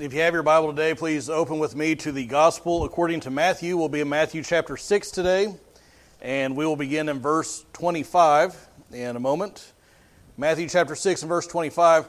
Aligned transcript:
if 0.00 0.12
you 0.14 0.20
have 0.20 0.32
your 0.32 0.42
Bible 0.42 0.70
today, 0.70 0.94
please 0.94 1.28
open 1.28 1.58
with 1.58 1.76
me 1.76 1.94
to 1.94 2.10
the 2.10 2.24
Gospel 2.24 2.84
according 2.84 3.20
to 3.20 3.30
Matthew. 3.30 3.76
We'll 3.76 3.90
be 3.90 4.00
in 4.00 4.08
Matthew 4.08 4.42
chapter 4.42 4.78
6 4.78 5.10
today, 5.10 5.54
and 6.22 6.56
we 6.56 6.64
will 6.64 6.76
begin 6.76 7.10
in 7.10 7.18
verse 7.18 7.66
25 7.74 8.68
in 8.92 9.16
a 9.16 9.20
moment. 9.20 9.74
Matthew 10.38 10.70
chapter 10.70 10.96
6 10.96 11.20
and 11.20 11.28
verse 11.28 11.46
25. 11.46 12.08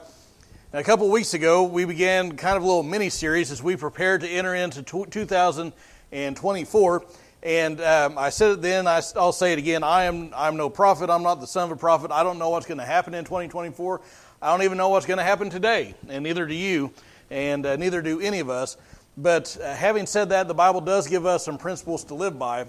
Now, 0.72 0.80
a 0.80 0.84
couple 0.84 1.10
weeks 1.10 1.34
ago, 1.34 1.64
we 1.64 1.84
began 1.84 2.38
kind 2.38 2.56
of 2.56 2.64
a 2.64 2.66
little 2.66 2.84
mini 2.84 3.10
series 3.10 3.52
as 3.52 3.62
we 3.62 3.76
prepared 3.76 4.22
to 4.22 4.30
enter 4.30 4.56
into 4.56 4.84
2024. 4.84 7.06
And 7.44 7.82
um, 7.82 8.18
I 8.18 8.30
said 8.30 8.52
it 8.52 8.62
then, 8.62 8.88
I, 8.88 9.02
will 9.16 9.34
say 9.34 9.52
it 9.52 9.60
again. 9.60 9.84
I 9.84 10.06
am 10.06 10.32
I'm 10.34 10.56
no 10.56 10.70
prophet. 10.70 11.10
I'm 11.10 11.24
not 11.24 11.42
the 11.42 11.48
son 11.48 11.66
of 11.66 11.72
a 11.72 11.80
prophet. 11.80 12.10
I 12.10 12.24
don't 12.24 12.40
know 12.40 12.52
what's 12.52 12.68
going 12.68 12.78
to 12.78 12.86
happen 12.86 13.14
in 13.14 13.26
2024. 13.26 14.00
I 14.42 14.50
don't 14.50 14.64
even 14.64 14.78
know 14.78 14.88
what's 14.88 15.06
going 15.06 15.18
to 15.18 15.26
happen 15.26 15.50
today, 15.50 15.94
and 16.08 16.24
neither 16.24 16.46
do 16.46 16.56
you 16.56 16.94
and 17.32 17.66
uh, 17.66 17.78
neither 17.78 18.02
do 18.02 18.20
any 18.20 18.40
of 18.40 18.50
us. 18.50 18.78
But 19.18 19.58
uh, 19.62 19.74
having 19.74 20.06
said 20.06 20.30
that, 20.30 20.48
the 20.48 20.54
Bible 20.54 20.82
does 20.82 21.08
give 21.08 21.26
us 21.26 21.46
some 21.46 21.58
principles 21.58 22.04
to 22.06 22.14
live 22.14 22.38
by. 22.38 22.66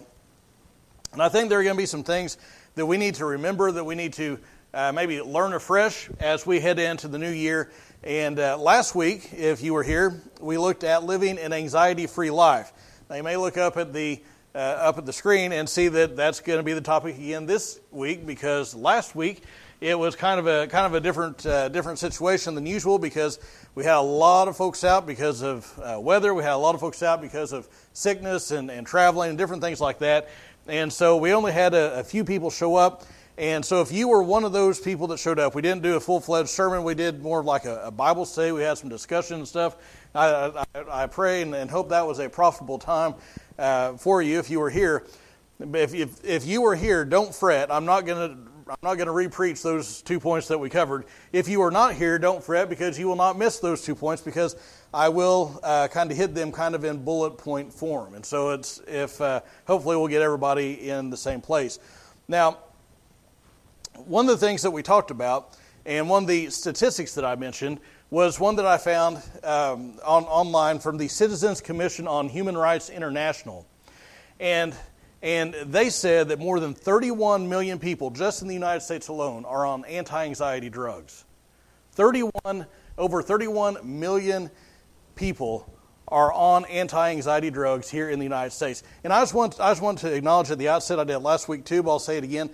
And 1.13 1.21
I 1.21 1.29
think 1.29 1.51
there 1.51 1.61
are 1.61 1.65
going 1.65 1.77
to 1.77 1.83
be 1.83 1.87
some 1.87 2.05
things 2.05 2.39
that 2.77 2.87
we 2.87 2.97
need 2.97 3.17
to 3.17 3.27
remember, 3.27 3.71
that 3.73 3.85
we 3.85 3.95
need 3.95 4.15
to 4.15 4.39
uh, 4.73 4.93
maybe 4.93 5.21
learn 5.21 5.53
afresh 5.53 6.09
as 6.21 6.47
we 6.47 6.61
head 6.61 6.79
into 6.79 7.09
the 7.09 7.19
new 7.19 7.31
year. 7.31 7.71
And 8.03 8.39
uh, 8.39 8.57
last 8.57 8.95
week, 8.95 9.33
if 9.35 9.63
you 9.63 9.75
were 9.75 9.83
here, 9.83 10.23
we 10.41 10.57
looked 10.57 10.85
at 10.85 11.05
living 11.05 11.39
an 11.39 11.53
anxiety-free 11.53 12.31
life. 12.31 12.73
Now 13.11 13.17
you 13.17 13.23
may 13.23 13.37
look 13.37 13.59
up 13.59 13.77
at 13.77 13.93
the 13.93 14.23
uh, 14.55 14.59
up 14.59 14.99
at 14.99 15.07
the 15.07 15.13
screen 15.13 15.51
and 15.53 15.67
see 15.67 15.89
that 15.89 16.15
that's 16.15 16.41
going 16.41 16.59
to 16.59 16.63
be 16.63 16.75
the 16.75 16.81
topic 16.83 17.17
again 17.17 17.47
this 17.47 17.81
week 17.91 18.27
because 18.27 18.75
last 18.75 19.15
week 19.15 19.45
it 19.83 19.99
was 19.99 20.15
kind 20.15 20.39
of 20.39 20.47
a 20.47 20.69
kind 20.69 20.87
of 20.87 20.95
a 20.95 21.01
different 21.01 21.45
uh, 21.45 21.69
different 21.69 21.99
situation 21.99 22.55
than 22.55 22.67
usual 22.67 23.01
because 23.01 23.41
we 23.75 23.83
had 23.83 23.97
a 23.97 24.01
lot 24.01 24.47
of 24.47 24.57
folks 24.57 24.85
out 24.85 25.09
because 25.09 25.43
of 25.43 25.77
uh, 25.83 25.99
weather. 25.99 26.33
We 26.35 26.45
had 26.45 26.53
a 26.53 26.57
lot 26.57 26.77
of 26.77 26.81
folks 26.81 27.03
out 27.03 27.21
because 27.21 27.53
of 27.53 27.69
sickness 27.93 28.53
and, 28.53 28.71
and 28.71 28.87
traveling 28.87 29.31
and 29.31 29.39
different 29.39 29.61
things 29.61 29.81
like 29.81 29.99
that. 29.99 30.29
And 30.69 30.93
so 30.93 31.17
we 31.17 31.33
only 31.33 31.51
had 31.51 31.75
a, 31.75 31.99
a 31.99 32.05
few 32.05 32.23
people 32.23 32.49
show 32.49 32.77
up. 32.77 33.03
And 33.37 33.65
so 33.65 33.81
if 33.81 33.91
you 33.91 34.07
were 34.07 34.23
one 34.23 34.45
of 34.45 34.53
those 34.53 34.79
people 34.79 35.09
that 35.09 35.19
showed 35.19 35.41
up, 35.41 35.57
we 35.57 35.63
didn't 35.63 35.83
do 35.83 35.97
a 35.97 36.01
full 36.01 36.21
fledged 36.21 36.51
sermon. 36.51 36.85
We 36.85 36.95
did 36.95 37.21
more 37.21 37.41
of 37.41 37.47
like 37.47 37.65
a, 37.65 37.87
a, 37.87 37.91
Bible 37.91 38.25
study. 38.25 38.53
We 38.53 38.63
had 38.63 38.79
some 38.79 38.89
discussion 38.89 39.39
and 39.39 39.49
stuff. 39.49 39.75
I, 40.15 40.65
I, 40.75 40.85
I 40.93 41.07
pray 41.09 41.43
and, 41.43 41.55
and, 41.55 41.69
hope 41.69 41.89
that 41.89 42.07
was 42.07 42.21
a 42.21 42.29
profitable 42.29 42.79
time 42.79 43.15
uh, 43.59 43.95
for 43.95 44.23
you 44.23 44.39
if 44.39 44.49
you 44.49 44.61
were 44.61 44.71
here. 44.71 45.07
If, 45.59 45.95
if, 45.95 46.25
if 46.25 46.47
you 46.47 46.61
were 46.61 46.77
here, 46.77 47.05
don't 47.05 47.35
fret. 47.35 47.73
I'm 47.73 47.87
not 47.87 48.03
going 48.03 48.31
to 48.31 48.52
I'm 48.69 48.77
not 48.83 48.95
going 48.95 49.07
to 49.07 49.13
repreach 49.13 49.63
those 49.63 50.03
two 50.03 50.21
points 50.21 50.47
that 50.49 50.59
we 50.59 50.71
covered. 50.71 51.07
If 51.33 51.49
you 51.49 51.63
are 51.63 51.71
not 51.71 51.95
here, 51.95 52.19
don't 52.19 52.43
fret 52.43 52.69
because 52.69 52.97
you 52.97 53.09
will 53.09 53.17
not 53.17 53.37
miss 53.37 53.59
those 53.59 53.83
two 53.83 53.95
points 53.95 54.23
because 54.23 54.55
I 54.95 55.09
will 55.09 55.59
uh, 55.65 55.89
kind 55.89 56.11
of 56.13 56.17
hit 56.17 56.35
them 56.35 56.53
kind 56.53 56.75
of 56.75 56.85
in 56.85 57.03
bullet 57.03 57.33
point 57.39 57.73
form. 57.73 58.15
And 58.15 58.25
so 58.25 58.51
it's 58.51 58.81
if 58.87 59.21
uh, 59.21 59.41
hopefully 59.67 59.97
we'll 59.97 60.09
get 60.09 60.23
everybody 60.23 60.91
in 60.91 61.11
the 61.11 61.17
same 61.17 61.41
place. 61.41 61.81
Now, 62.29 62.59
one 64.05 64.29
of 64.29 64.39
the 64.39 64.47
things 64.47 64.63
that 64.63 64.71
we 64.71 64.83
talked 64.83 65.11
about, 65.11 65.57
and 65.85 66.09
one 66.09 66.23
of 66.23 66.29
the 66.29 66.49
statistics 66.51 67.15
that 67.15 67.25
I 67.25 67.35
mentioned, 67.35 67.81
was 68.11 68.39
one 68.39 68.57
that 68.57 68.67
I 68.67 68.79
found 68.79 69.17
um, 69.43 69.99
on 70.05 70.25
online 70.25 70.79
from 70.79 70.99
the 70.99 71.09
Citizens 71.09 71.61
Commission 71.61 72.07
on 72.07 72.29
Human 72.29 72.57
Rights 72.57 72.91
International, 72.91 73.67
and 74.39 74.75
and 75.23 75.55
they 75.55 75.89
said 75.89 76.29
that 76.29 76.41
more 76.41 76.59
than 76.59 76.75
31 76.75 77.49
million 77.49 77.79
people, 77.79 78.11
just 78.11 78.43
in 78.43 78.49
the 78.49 78.55
United 78.55 78.81
States 78.81 79.07
alone, 79.09 79.45
are 79.45 79.65
on 79.65 79.85
anti 79.85 80.25
anxiety 80.25 80.69
drugs. 80.69 81.25
31, 81.93 82.67
over 82.99 83.23
31 83.23 83.79
million 83.85 84.51
people 85.15 85.73
are 86.09 86.33
on 86.33 86.65
anti 86.65 87.11
anxiety 87.11 87.51
drugs 87.51 87.89
here 87.89 88.11
in 88.11 88.19
the 88.19 88.25
United 88.25 88.51
States. 88.51 88.83
And 89.05 89.13
I 89.13 89.21
just, 89.21 89.33
want, 89.33 89.61
I 89.61 89.71
just 89.71 89.81
want 89.81 89.99
to 89.99 90.13
acknowledge 90.13 90.51
at 90.51 90.59
the 90.59 90.69
outset, 90.69 90.99
I 90.99 91.05
did 91.05 91.19
last 91.19 91.49
week 91.49 91.65
too, 91.65 91.85
but 91.85 91.91
I'll 91.91 91.99
say 92.01 92.19
it 92.19 92.25
again. 92.25 92.51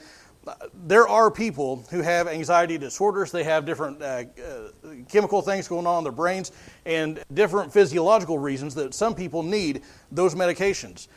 There 0.72 1.08
are 1.08 1.30
people 1.30 1.84
who 1.90 2.00
have 2.00 2.26
anxiety 2.26 2.78
disorders. 2.78 3.32
They 3.32 3.44
have 3.44 3.66
different 3.66 4.00
uh, 4.02 4.24
uh, 4.42 4.68
chemical 5.08 5.42
things 5.42 5.68
going 5.68 5.86
on 5.86 5.98
in 5.98 6.04
their 6.04 6.12
brains 6.12 6.52
and 6.86 7.22
different 7.32 7.72
physiological 7.72 8.38
reasons 8.38 8.74
that 8.76 8.94
some 8.94 9.14
people 9.14 9.42
need 9.42 9.82
those 10.10 10.34
medications 10.34 11.08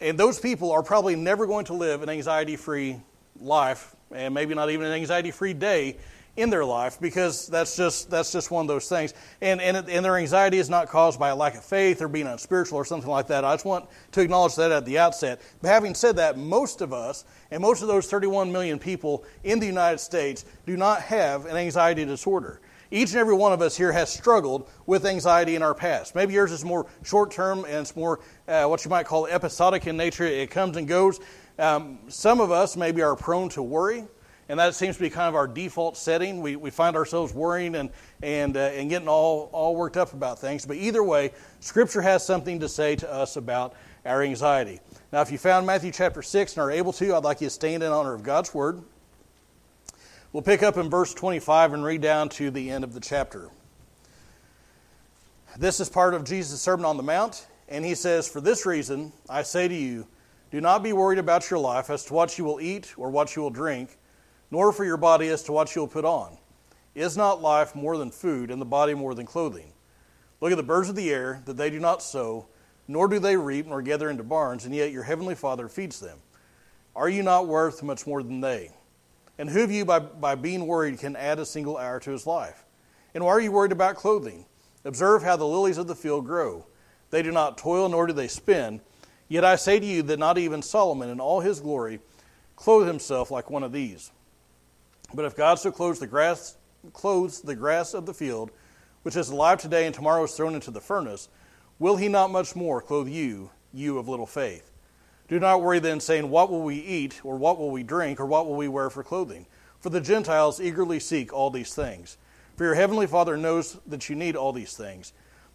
and 0.00 0.18
those 0.18 0.40
people 0.40 0.72
are 0.72 0.82
probably 0.82 1.16
never 1.16 1.46
going 1.46 1.66
to 1.66 1.74
live 1.74 2.02
an 2.02 2.08
anxiety 2.08 2.56
free 2.56 3.00
life, 3.40 3.94
and 4.10 4.32
maybe 4.32 4.54
not 4.54 4.70
even 4.70 4.86
an 4.86 4.92
anxiety 4.92 5.30
free 5.30 5.54
day 5.54 5.96
in 6.36 6.50
their 6.50 6.64
life 6.64 6.98
because 7.00 7.46
that's 7.46 7.76
just 7.76 8.10
that's 8.10 8.32
just 8.32 8.50
one 8.50 8.64
of 8.64 8.68
those 8.68 8.88
things. 8.88 9.14
And, 9.40 9.60
and 9.60 9.76
and 9.88 10.04
their 10.04 10.16
anxiety 10.16 10.58
is 10.58 10.68
not 10.68 10.88
caused 10.88 11.18
by 11.18 11.28
a 11.28 11.36
lack 11.36 11.54
of 11.54 11.64
faith 11.64 12.02
or 12.02 12.08
being 12.08 12.26
unspiritual 12.26 12.76
or 12.76 12.84
something 12.84 13.10
like 13.10 13.28
that. 13.28 13.44
I 13.44 13.54
just 13.54 13.64
want 13.64 13.88
to 14.12 14.20
acknowledge 14.20 14.56
that 14.56 14.72
at 14.72 14.84
the 14.84 14.98
outset. 14.98 15.40
But 15.62 15.68
having 15.68 15.94
said 15.94 16.16
that 16.16 16.36
most 16.36 16.80
of 16.80 16.92
us 16.92 17.24
and 17.50 17.60
most 17.60 17.82
of 17.82 17.88
those 17.88 18.08
31 18.08 18.50
million 18.50 18.78
people 18.78 19.24
in 19.44 19.60
the 19.60 19.66
united 19.66 19.98
states 19.98 20.44
do 20.66 20.76
not 20.76 21.02
have 21.02 21.46
an 21.46 21.56
anxiety 21.56 22.04
disorder 22.04 22.60
each 22.90 23.10
and 23.10 23.18
every 23.18 23.34
one 23.34 23.52
of 23.52 23.62
us 23.62 23.76
here 23.76 23.92
has 23.92 24.12
struggled 24.12 24.68
with 24.86 25.06
anxiety 25.06 25.56
in 25.56 25.62
our 25.62 25.74
past. 25.74 26.14
Maybe 26.14 26.34
yours 26.34 26.52
is 26.52 26.64
more 26.64 26.86
short 27.02 27.30
term 27.30 27.64
and 27.64 27.74
it's 27.76 27.96
more 27.96 28.20
uh, 28.46 28.64
what 28.64 28.84
you 28.84 28.90
might 28.90 29.06
call 29.06 29.26
episodic 29.26 29.86
in 29.86 29.96
nature. 29.96 30.24
It 30.24 30.50
comes 30.50 30.76
and 30.76 30.86
goes. 30.86 31.20
Um, 31.58 31.98
some 32.08 32.40
of 32.40 32.50
us 32.50 32.76
maybe 32.76 33.02
are 33.02 33.14
prone 33.14 33.48
to 33.50 33.62
worry, 33.62 34.04
and 34.48 34.58
that 34.58 34.74
seems 34.74 34.96
to 34.96 35.02
be 35.02 35.10
kind 35.10 35.28
of 35.28 35.34
our 35.34 35.46
default 35.46 35.96
setting. 35.96 36.40
We, 36.40 36.56
we 36.56 36.70
find 36.70 36.96
ourselves 36.96 37.32
worrying 37.32 37.76
and, 37.76 37.90
and, 38.22 38.56
uh, 38.56 38.60
and 38.60 38.90
getting 38.90 39.08
all, 39.08 39.50
all 39.52 39.76
worked 39.76 39.96
up 39.96 40.12
about 40.12 40.40
things. 40.40 40.66
But 40.66 40.76
either 40.76 41.02
way, 41.02 41.32
Scripture 41.60 42.02
has 42.02 42.26
something 42.26 42.60
to 42.60 42.68
say 42.68 42.96
to 42.96 43.12
us 43.12 43.36
about 43.36 43.74
our 44.04 44.22
anxiety. 44.22 44.80
Now, 45.12 45.20
if 45.22 45.30
you 45.30 45.38
found 45.38 45.66
Matthew 45.66 45.92
chapter 45.92 46.22
6 46.22 46.56
and 46.56 46.62
are 46.62 46.70
able 46.70 46.92
to, 46.94 47.14
I'd 47.14 47.24
like 47.24 47.40
you 47.40 47.46
to 47.46 47.50
stand 47.50 47.82
in 47.82 47.92
honor 47.92 48.14
of 48.14 48.22
God's 48.22 48.52
Word. 48.52 48.82
We'll 50.34 50.42
pick 50.42 50.64
up 50.64 50.76
in 50.76 50.90
verse 50.90 51.14
25 51.14 51.74
and 51.74 51.84
read 51.84 52.00
down 52.00 52.28
to 52.30 52.50
the 52.50 52.68
end 52.68 52.82
of 52.82 52.92
the 52.92 52.98
chapter. 52.98 53.50
This 55.56 55.78
is 55.78 55.88
part 55.88 56.12
of 56.12 56.24
Jesus' 56.24 56.60
Sermon 56.60 56.84
on 56.84 56.96
the 56.96 57.04
Mount, 57.04 57.46
and 57.68 57.84
he 57.84 57.94
says, 57.94 58.26
For 58.26 58.40
this 58.40 58.66
reason, 58.66 59.12
I 59.30 59.44
say 59.44 59.68
to 59.68 59.74
you, 59.74 60.08
do 60.50 60.60
not 60.60 60.82
be 60.82 60.92
worried 60.92 61.20
about 61.20 61.48
your 61.52 61.60
life 61.60 61.88
as 61.88 62.04
to 62.06 62.14
what 62.14 62.36
you 62.36 62.44
will 62.44 62.60
eat 62.60 62.94
or 62.96 63.10
what 63.10 63.36
you 63.36 63.42
will 63.42 63.50
drink, 63.50 63.96
nor 64.50 64.72
for 64.72 64.84
your 64.84 64.96
body 64.96 65.28
as 65.28 65.44
to 65.44 65.52
what 65.52 65.72
you 65.76 65.82
will 65.82 65.88
put 65.88 66.04
on. 66.04 66.36
Is 66.96 67.16
not 67.16 67.40
life 67.40 67.76
more 67.76 67.96
than 67.96 68.10
food, 68.10 68.50
and 68.50 68.60
the 68.60 68.66
body 68.66 68.92
more 68.92 69.14
than 69.14 69.26
clothing? 69.26 69.72
Look 70.40 70.50
at 70.50 70.56
the 70.56 70.64
birds 70.64 70.88
of 70.88 70.96
the 70.96 71.12
air, 71.12 71.42
that 71.44 71.56
they 71.56 71.70
do 71.70 71.78
not 71.78 72.02
sow, 72.02 72.48
nor 72.88 73.06
do 73.06 73.20
they 73.20 73.36
reap, 73.36 73.68
nor 73.68 73.82
gather 73.82 74.10
into 74.10 74.24
barns, 74.24 74.64
and 74.64 74.74
yet 74.74 74.90
your 74.90 75.04
heavenly 75.04 75.36
Father 75.36 75.68
feeds 75.68 76.00
them. 76.00 76.18
Are 76.96 77.08
you 77.08 77.22
not 77.22 77.46
worth 77.46 77.84
much 77.84 78.04
more 78.04 78.20
than 78.20 78.40
they? 78.40 78.72
And 79.38 79.50
who 79.50 79.64
of 79.64 79.70
you, 79.70 79.84
by, 79.84 79.98
by 79.98 80.34
being 80.34 80.66
worried, 80.66 80.98
can 80.98 81.16
add 81.16 81.38
a 81.38 81.46
single 81.46 81.76
hour 81.76 81.98
to 82.00 82.10
his 82.10 82.26
life? 82.26 82.64
And 83.14 83.24
why 83.24 83.30
are 83.30 83.40
you 83.40 83.52
worried 83.52 83.72
about 83.72 83.96
clothing? 83.96 84.46
Observe 84.84 85.22
how 85.22 85.36
the 85.36 85.46
lilies 85.46 85.78
of 85.78 85.86
the 85.86 85.94
field 85.94 86.26
grow. 86.26 86.66
They 87.10 87.22
do 87.22 87.32
not 87.32 87.58
toil, 87.58 87.88
nor 87.88 88.06
do 88.06 88.12
they 88.12 88.28
spin. 88.28 88.80
Yet 89.28 89.44
I 89.44 89.56
say 89.56 89.80
to 89.80 89.86
you 89.86 90.02
that 90.02 90.18
not 90.18 90.38
even 90.38 90.62
Solomon 90.62 91.08
in 91.08 91.20
all 91.20 91.40
his 91.40 91.60
glory 91.60 92.00
clothed 92.56 92.88
himself 92.88 93.30
like 93.30 93.50
one 93.50 93.62
of 93.62 93.72
these. 93.72 94.10
But 95.12 95.24
if 95.24 95.36
God 95.36 95.58
so 95.58 95.70
clothes 95.72 95.98
the 95.98 96.06
grass, 96.06 96.56
clothes 96.92 97.40
the 97.40 97.54
grass 97.54 97.94
of 97.94 98.06
the 98.06 98.14
field, 98.14 98.50
which 99.02 99.16
is 99.16 99.30
alive 99.30 99.60
today 99.60 99.86
and 99.86 99.94
tomorrow 99.94 100.24
is 100.24 100.32
thrown 100.32 100.54
into 100.54 100.70
the 100.70 100.80
furnace, 100.80 101.28
will 101.78 101.96
he 101.96 102.08
not 102.08 102.30
much 102.30 102.54
more 102.54 102.80
clothe 102.80 103.08
you, 103.08 103.50
you 103.72 103.98
of 103.98 104.08
little 104.08 104.26
faith? 104.26 104.70
Do 105.28 105.40
not 105.40 105.62
worry 105.62 105.78
then, 105.78 106.00
saying, 106.00 106.28
What 106.28 106.50
will 106.50 106.62
we 106.62 106.76
eat, 106.76 107.20
or 107.24 107.36
what 107.36 107.58
will 107.58 107.70
we 107.70 107.82
drink, 107.82 108.20
or 108.20 108.26
what 108.26 108.46
will 108.46 108.56
we 108.56 108.68
wear 108.68 108.90
for 108.90 109.02
clothing? 109.02 109.46
For 109.80 109.90
the 109.90 110.00
Gentiles 110.00 110.60
eagerly 110.60 111.00
seek 111.00 111.32
all 111.32 111.50
these 111.50 111.74
things. 111.74 112.16
For 112.56 112.64
your 112.64 112.74
heavenly 112.74 113.06
Father 113.06 113.36
knows 113.36 113.78
that 113.86 114.08
you 114.08 114.16
need 114.16 114.36
all 114.36 114.52
these 114.52 114.76
things. 114.76 115.12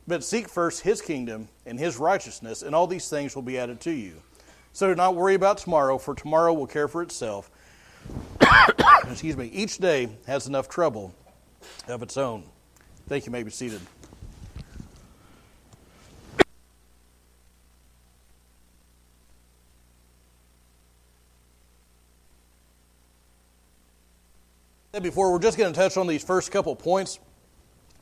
But 0.08 0.24
seek 0.24 0.50
first 0.50 0.82
his 0.82 1.02
kingdom 1.02 1.50
and 1.66 1.80
his 1.80 1.98
righteousness, 1.98 2.62
and 2.62 2.76
all 2.76 2.88
these 2.88 3.10
things 3.10 3.36
will 3.36 3.44
be 3.44 3.58
added 3.58 3.80
to 3.82 3.92
you. 3.92 4.22
So 4.74 4.88
do 4.88 4.96
not 4.96 5.16
worry 5.16 5.36
about 5.36 5.60
tomorrow, 5.60 5.98
for 5.98 6.16
tomorrow 6.16 6.54
will 6.54 6.68
care 6.68 6.88
for 6.88 7.02
itself. 7.02 7.52
Excuse 9.10 9.38
me. 9.38 9.48
Each 9.48 9.78
day 9.78 10.10
has 10.26 10.48
enough 10.48 10.68
trouble 10.68 11.14
of 11.88 12.02
its 12.02 12.18
own. 12.18 12.44
Thank 13.08 13.26
you. 13.26 13.30
you 13.30 13.32
may 13.32 13.44
be 13.44 13.52
seated. 13.52 13.82
Before, 25.04 25.32
we're 25.32 25.40
just 25.40 25.58
going 25.58 25.72
to 25.74 25.80
touch 25.80 25.98
on 25.98 26.08
these 26.08 26.24
first 26.24 26.52
couple 26.52 26.76
points 26.76 27.20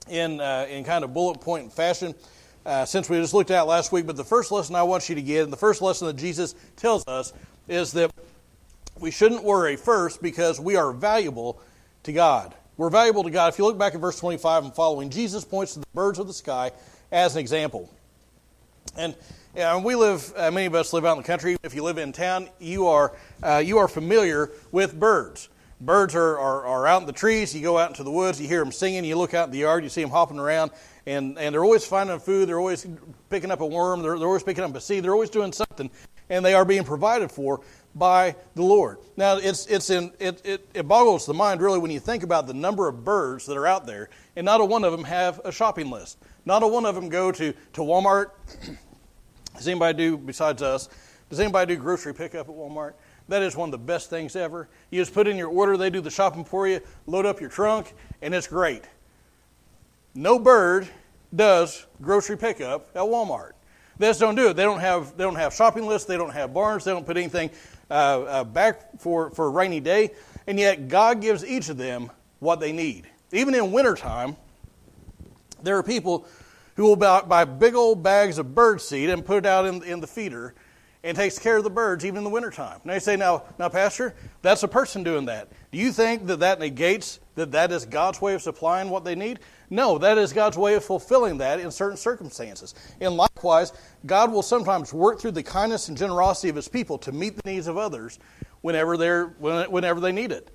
in, 0.09 0.39
uh, 0.39 0.67
in 0.69 0.83
kind 0.83 1.03
of 1.03 1.13
bullet 1.13 1.41
point 1.41 1.71
fashion, 1.71 2.15
uh, 2.65 2.85
since 2.85 3.09
we 3.09 3.17
just 3.19 3.33
looked 3.33 3.51
at 3.51 3.67
last 3.67 3.91
week. 3.91 4.05
But 4.05 4.15
the 4.15 4.23
first 4.23 4.51
lesson 4.51 4.75
I 4.75 4.83
want 4.83 5.09
you 5.09 5.15
to 5.15 5.21
get, 5.21 5.44
and 5.44 5.53
the 5.53 5.57
first 5.57 5.81
lesson 5.81 6.07
that 6.07 6.15
Jesus 6.15 6.55
tells 6.75 7.07
us, 7.07 7.33
is 7.67 7.91
that 7.94 8.11
we 8.99 9.11
shouldn't 9.11 9.44
worry 9.44 9.75
first 9.75 10.21
because 10.21 10.59
we 10.59 10.75
are 10.75 10.91
valuable 10.91 11.61
to 12.03 12.13
God. 12.13 12.55
We're 12.77 12.89
valuable 12.89 13.23
to 13.23 13.31
God. 13.31 13.53
If 13.53 13.59
you 13.59 13.65
look 13.65 13.77
back 13.77 13.95
at 13.95 14.01
verse 14.01 14.19
25 14.19 14.65
and 14.65 14.73
following, 14.73 15.09
Jesus 15.09 15.44
points 15.44 15.73
to 15.73 15.79
the 15.79 15.88
birds 15.94 16.19
of 16.19 16.27
the 16.27 16.33
sky 16.33 16.71
as 17.11 17.35
an 17.35 17.39
example. 17.39 17.89
And 18.95 19.15
know, 19.55 19.79
we 19.79 19.95
live, 19.95 20.31
uh, 20.35 20.51
many 20.51 20.67
of 20.67 20.75
us 20.75 20.94
live 20.94 21.05
out 21.05 21.13
in 21.13 21.23
the 21.23 21.27
country. 21.27 21.57
If 21.63 21.73
you 21.73 21.83
live 21.83 21.97
in 21.97 22.11
town, 22.11 22.49
you 22.59 22.88
are, 22.88 23.15
uh, 23.41 23.57
you 23.57 23.79
are 23.79 23.88
familiar 23.88 24.51
with 24.71 24.99
birds. 24.99 25.49
Birds 25.79 26.15
are, 26.15 26.39
are, 26.39 26.65
are 26.65 26.88
out 26.88 27.01
in 27.01 27.07
the 27.07 27.13
trees. 27.13 27.53
You 27.56 27.62
go 27.62 27.77
out 27.77 27.89
into 27.91 28.03
the 28.03 28.12
woods, 28.12 28.41
you 28.41 28.47
hear 28.47 28.63
them 28.63 28.71
singing, 28.71 29.06
you 29.06 29.15
look 29.15 29.33
out 29.35 29.45
in 29.47 29.51
the 29.51 29.59
yard, 29.59 29.83
you 29.83 29.89
see 29.89 30.01
them 30.01 30.09
hopping 30.09 30.39
around, 30.39 30.71
and, 31.06 31.38
and 31.38 31.53
they're 31.53 31.63
always 31.63 31.85
finding 31.85 32.18
food. 32.19 32.50
They're 32.50 32.59
always 32.59 32.88
picking 33.29 33.51
up 33.51 33.62
a 33.62 33.65
worm. 33.65 34.01
They're, 34.01 34.18
they're 34.18 34.27
always 34.27 34.44
picking 34.44 34.63
up 34.63 34.75
a 34.75 34.81
seed. 34.81 35.03
They're 35.03 35.13
always 35.13 35.29
doing 35.29 35.53
something, 35.53 35.91
and 36.29 36.44
they 36.44 36.56
are 36.56 36.65
being 36.65 36.83
provided 36.83 37.31
for 37.31 37.62
by 37.94 38.35
the 38.56 38.63
Lord. 38.63 38.97
Now, 39.18 39.38
it's, 39.38 39.68
it's 39.68 39.91
in, 39.91 40.12
it, 40.19 40.41
it, 40.44 40.68
it 40.74 40.88
boggles 40.88 41.27
the 41.27 41.33
mind, 41.35 41.62
really, 41.62 41.80
when 41.80 41.91
you 41.91 42.00
think 42.00 42.23
about 42.23 42.47
the 42.47 42.53
number 42.56 42.88
of 42.88 43.03
birds 43.03 43.45
that 43.45 43.56
are 43.56 43.68
out 43.68 43.85
there, 43.85 44.09
and 44.35 44.45
not 44.45 44.62
a 44.62 44.65
one 44.65 44.83
of 44.83 44.91
them 44.91 45.03
have 45.03 45.39
a 45.45 45.51
shopping 45.51 45.91
list. 45.91 46.18
Not 46.45 46.63
a 46.63 46.68
one 46.68 46.85
of 46.85 46.95
them 46.95 47.09
go 47.09 47.31
to, 47.31 47.51
to 47.51 47.81
Walmart. 47.81 48.31
Does 49.56 49.68
anybody 49.68 49.97
do, 49.97 50.18
besides 50.18 50.62
us, 50.62 50.89
does 51.30 51.39
anybody 51.39 51.75
do 51.75 51.81
grocery 51.81 52.13
pickup 52.13 52.47
at 52.47 52.56
Walmart? 52.56 52.94
That 53.27 53.41
is 53.41 53.56
one 53.56 53.68
of 53.68 53.71
the 53.71 53.77
best 53.77 54.09
things 54.09 54.35
ever. 54.35 54.69
You 54.89 55.01
just 55.01 55.13
put 55.13 55.27
in 55.27 55.38
your 55.38 55.50
order, 55.50 55.75
they 55.77 55.89
do 55.89 56.01
the 56.01 56.09
shopping 56.09 56.45
for 56.45 56.68
you, 56.68 56.79
load 57.06 57.25
up 57.25 57.41
your 57.41 57.50
trunk, 57.50 57.94
and 58.21 58.33
it's 58.33 58.47
great. 58.47 58.83
No 60.15 60.39
bird 60.39 60.88
does 61.35 61.85
grocery 62.01 62.38
pickup 62.38 62.89
at 62.95 63.01
Walmart. 63.01 63.51
They 64.00 64.07
just 64.07 64.19
don't 64.19 64.35
do 64.35 64.50
it. 64.50 64.56
They 64.56 64.63
don't 64.63 64.79
have 64.79 65.18
they 65.18 65.24
don't 65.24 65.35
have 65.35 65.53
shopping 65.53 65.88
lists. 65.88 66.07
They 66.07 66.18
don't 66.18 66.33
have 66.33 66.53
barns. 66.53 66.83
They 66.83 66.91
don't 66.91 67.06
put 67.06 67.18
anything 67.18 67.50
uh, 67.89 67.94
uh, 67.94 68.44
back 68.44 69.00
for 69.00 69.31
for 69.31 69.47
a 69.47 69.50
rainy 69.50 69.80
day. 69.80 70.12
And 70.45 70.59
yet 70.59 70.88
God 70.88 71.21
gives 71.21 71.44
each 71.44 71.69
of 71.69 71.77
them 71.77 72.12
what 72.39 72.59
they 72.59 72.71
need. 72.71 73.07
Even 73.31 73.56
in 73.56 73.71
wintertime, 73.71 74.35
there 75.63 75.77
are 75.77 75.83
people 75.83 76.25
who 76.75 76.83
will 76.83 76.95
buy 76.95 77.44
big 77.44 77.73
old 77.73 78.03
bags 78.03 78.38
of 78.38 78.53
bird 78.53 78.80
seed 78.80 79.09
and 79.09 79.25
put 79.25 79.38
it 79.39 79.45
out 79.45 79.65
in, 79.65 79.83
in 79.83 80.00
the 80.00 80.07
feeder 80.07 80.53
and 81.03 81.15
takes 81.15 81.39
care 81.39 81.57
of 81.57 81.63
the 81.63 81.69
birds 81.69 82.05
even 82.05 82.17
in 82.17 82.23
the 82.23 82.29
wintertime. 82.29 82.79
Now 82.83 82.95
you 82.95 82.99
say, 82.99 83.15
now, 83.15 83.44
now, 83.59 83.69
Pastor, 83.69 84.15
that's 84.41 84.63
a 84.63 84.67
person 84.67 85.03
doing 85.03 85.25
that. 85.25 85.49
Do 85.71 85.77
you 85.77 85.91
think 85.91 86.27
that 86.27 86.39
that 86.39 86.59
negates 86.59 87.19
that 87.35 87.51
that 87.51 87.71
is 87.71 87.85
God's 87.85 88.19
way 88.21 88.33
of 88.33 88.41
supplying 88.41 88.89
what 88.89 89.03
they 89.03 89.15
need? 89.15 89.39
No, 89.69 89.97
that 89.97 90.17
is 90.17 90.33
God's 90.33 90.57
way 90.57 90.73
of 90.75 90.83
fulfilling 90.83 91.38
that 91.39 91.59
in 91.59 91.71
certain 91.71 91.97
circumstances. 91.97 92.73
And 92.99 93.15
likewise, 93.15 93.73
God 94.05 94.31
will 94.31 94.41
sometimes 94.41 94.94
work 94.94 95.19
through 95.19 95.31
the 95.31 95.44
kindness 95.44 95.89
and 95.89 95.97
generosity 95.97 96.49
of 96.49 96.55
His 96.55 96.67
people 96.67 96.97
to 96.99 97.11
meet 97.11 97.35
the 97.35 97.49
needs 97.49 97.67
of 97.67 97.77
others 97.77 98.19
whenever 98.61 98.97
they're 98.97 99.27
whenever 99.27 99.99
they 99.99 100.11
need 100.11 100.31
it. 100.31 100.49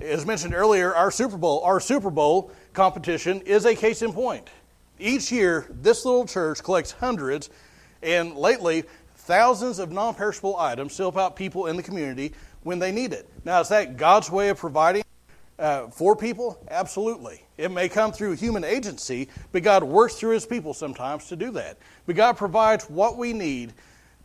As 0.00 0.26
mentioned 0.26 0.54
earlier, 0.54 0.94
our 0.94 1.10
Souper 1.10 1.36
Bowl 1.36 1.60
our 1.62 1.80
Souper 1.80 2.10
Bowl 2.10 2.50
competition 2.72 3.40
is 3.42 3.64
a 3.64 3.74
case 3.74 4.02
in 4.02 4.12
point. 4.12 4.48
Each 4.98 5.30
year, 5.30 5.66
this 5.70 6.04
little 6.04 6.26
church 6.26 6.62
collects 6.62 6.92
hundreds, 6.92 7.50
and 8.02 8.34
lately 8.34 8.84
thousands 9.26 9.80
of 9.80 9.92
non 9.92 10.14
perishable 10.14 10.56
items 10.56 10.96
to 10.96 11.02
help 11.02 11.16
out 11.16 11.36
people 11.36 11.66
in 11.66 11.76
the 11.76 11.82
community 11.82 12.32
when 12.62 12.78
they 12.78 12.92
need 12.92 13.12
it. 13.12 13.28
Now, 13.44 13.60
is 13.60 13.68
that 13.68 13.96
God's 13.96 14.30
way 14.30 14.48
of 14.48 14.56
providing 14.56 15.02
uh, 15.58 15.88
for 15.88 16.16
people? 16.16 16.58
Absolutely. 16.70 17.42
It 17.58 17.70
may 17.70 17.88
come 17.88 18.12
through 18.12 18.32
human 18.32 18.64
agency, 18.64 19.28
but 19.52 19.62
God 19.62 19.82
works 19.82 20.14
through 20.14 20.34
his 20.34 20.46
people 20.46 20.72
sometimes 20.74 21.26
to 21.26 21.36
do 21.36 21.50
that. 21.52 21.76
But 22.06 22.16
God 22.16 22.36
provides 22.36 22.88
what 22.88 23.16
we 23.16 23.32
need 23.32 23.72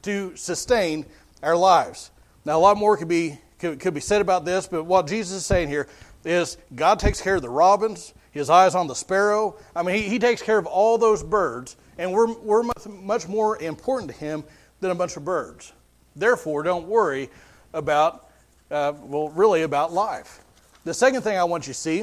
to 0.04 0.36
sustain 0.36 1.06
our 1.42 1.56
lives. 1.56 2.12
Now, 2.46 2.58
a 2.58 2.62
lot 2.62 2.78
more 2.78 2.96
could 2.96 3.08
be, 3.08 3.40
could, 3.60 3.80
could 3.80 3.94
be 3.94 4.00
said 4.00 4.22
about 4.22 4.46
this, 4.46 4.68
but 4.68 4.84
what 4.84 5.08
Jesus 5.08 5.38
is 5.38 5.46
saying 5.46 5.68
here 5.68 5.88
is 6.24 6.58
God 6.76 7.00
takes 7.00 7.22
care 7.22 7.36
of 7.36 7.42
the 7.42 7.50
robins, 7.50 8.14
his 8.32 8.50
eyes 8.50 8.76
on 8.76 8.88
the 8.88 8.96
sparrow. 8.96 9.58
I 9.76 9.82
mean, 9.84 9.96
he, 9.96 10.04
he 10.04 10.20
takes 10.20 10.42
care 10.42 10.58
of 10.58 10.66
all 10.66 10.98
those 10.98 11.24
birds, 11.24 11.76
and 11.98 12.12
we're, 12.12 12.34
we're 12.34 12.64
much, 12.64 12.88
much 12.88 13.28
more 13.28 13.62
important 13.62 14.12
to 14.12 14.18
him 14.18 14.44
than 14.82 14.92
a 14.92 14.96
bunch 14.96 15.16
of 15.16 15.24
birds. 15.24 15.72
Therefore, 16.16 16.64
don't 16.64 16.88
worry 16.88 17.30
about, 17.74 18.30
uh, 18.70 18.94
well, 19.00 19.30
really 19.30 19.62
about 19.62 19.94
life. 19.94 20.44
The 20.84 20.94
second 20.94 21.22
thing 21.22 21.38
I 21.38 21.44
want 21.46 21.68
you 21.68 21.74
to 21.74 21.80
see 21.80 22.00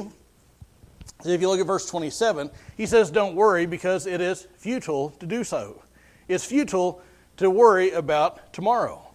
is 1.23 1.27
if 1.27 1.41
you 1.41 1.49
look 1.49 1.59
at 1.59 1.67
verse 1.67 1.87
27, 1.87 2.49
he 2.77 2.85
says, 2.85 3.11
Don't 3.11 3.35
worry 3.35 3.65
because 3.65 4.07
it 4.07 4.21
is 4.21 4.47
futile 4.57 5.11
to 5.19 5.25
do 5.27 5.43
so. 5.43 5.83
It's 6.27 6.45
futile 6.45 7.01
to 7.37 7.49
worry 7.49 7.91
about 7.91 8.53
tomorrow. 8.53 9.05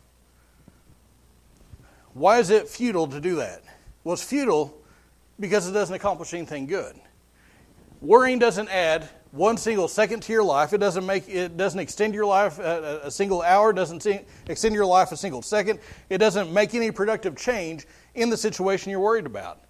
Why 2.13 2.39
is 2.39 2.51
it 2.51 2.69
futile 2.69 3.09
to 3.09 3.21
do 3.21 3.37
that? 3.37 3.63
Well, 4.05 4.13
it's 4.13 4.23
futile 4.23 4.77
because 5.41 5.69
it 5.69 5.73
doesn't 5.73 5.95
accomplish 5.95 6.35
anything 6.35 6.67
good. 6.67 6.95
Worrying 8.01 8.39
doesn't 8.39 8.69
add 8.69 9.09
one 9.35 9.57
single 9.57 9.89
second 9.89 10.23
to 10.23 10.33
your 10.33 10.45
life. 10.45 10.73
It 10.73 10.79
doesn't 10.79 11.05
make 11.05 11.29
it 11.29 11.57
doesn't 11.57 11.81
extend 11.81 12.15
your 12.15 12.25
life 12.25 12.61
a, 12.61 13.01
a 13.05 13.11
single 13.11 13.43
hour. 13.43 13.73
Doesn't 13.73 14.07
extend 14.47 14.75
your 14.75 14.87
life 14.87 15.11
a 15.11 15.17
single 15.17 15.43
second. 15.43 15.81
It 16.09 16.19
doesn't 16.19 16.53
make 16.53 16.75
any 16.75 16.93
productive 16.93 17.37
change 17.37 17.87
in 18.15 18.31
the 18.31 18.37
situation 18.37 18.91
you're 18.91 19.01
worried 19.01 19.27
about. 19.27 19.65